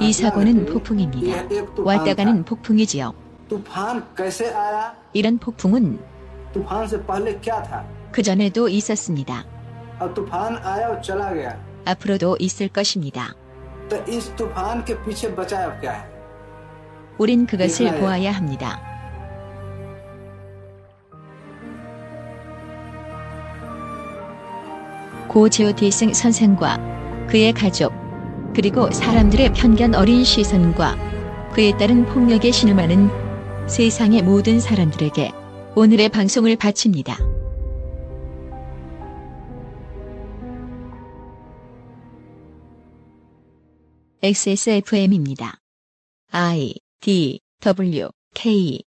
[0.00, 1.48] 이 사고는 폭풍입니다.
[1.78, 3.21] 왔다가는 폭풍이지요.
[5.12, 5.98] 이런 폭풍은
[8.12, 9.44] 그 전에도 있었습니다.
[11.84, 13.34] 앞으로도 있을 것입니다.
[17.18, 18.80] 우린 그것을 보아야 합니다.
[25.28, 27.92] 고 제오티승 선생과 그의 가족,
[28.54, 30.96] 그리고 사람들의 편견 어린 시선과
[31.54, 33.21] 그에 따른 폭력에 신음하는
[33.68, 35.32] 세상의 모든 사람들에게
[35.76, 37.16] 오늘의 방송을 바칩니다.
[44.22, 45.58] XSFM입니다.
[46.30, 48.82] I D W K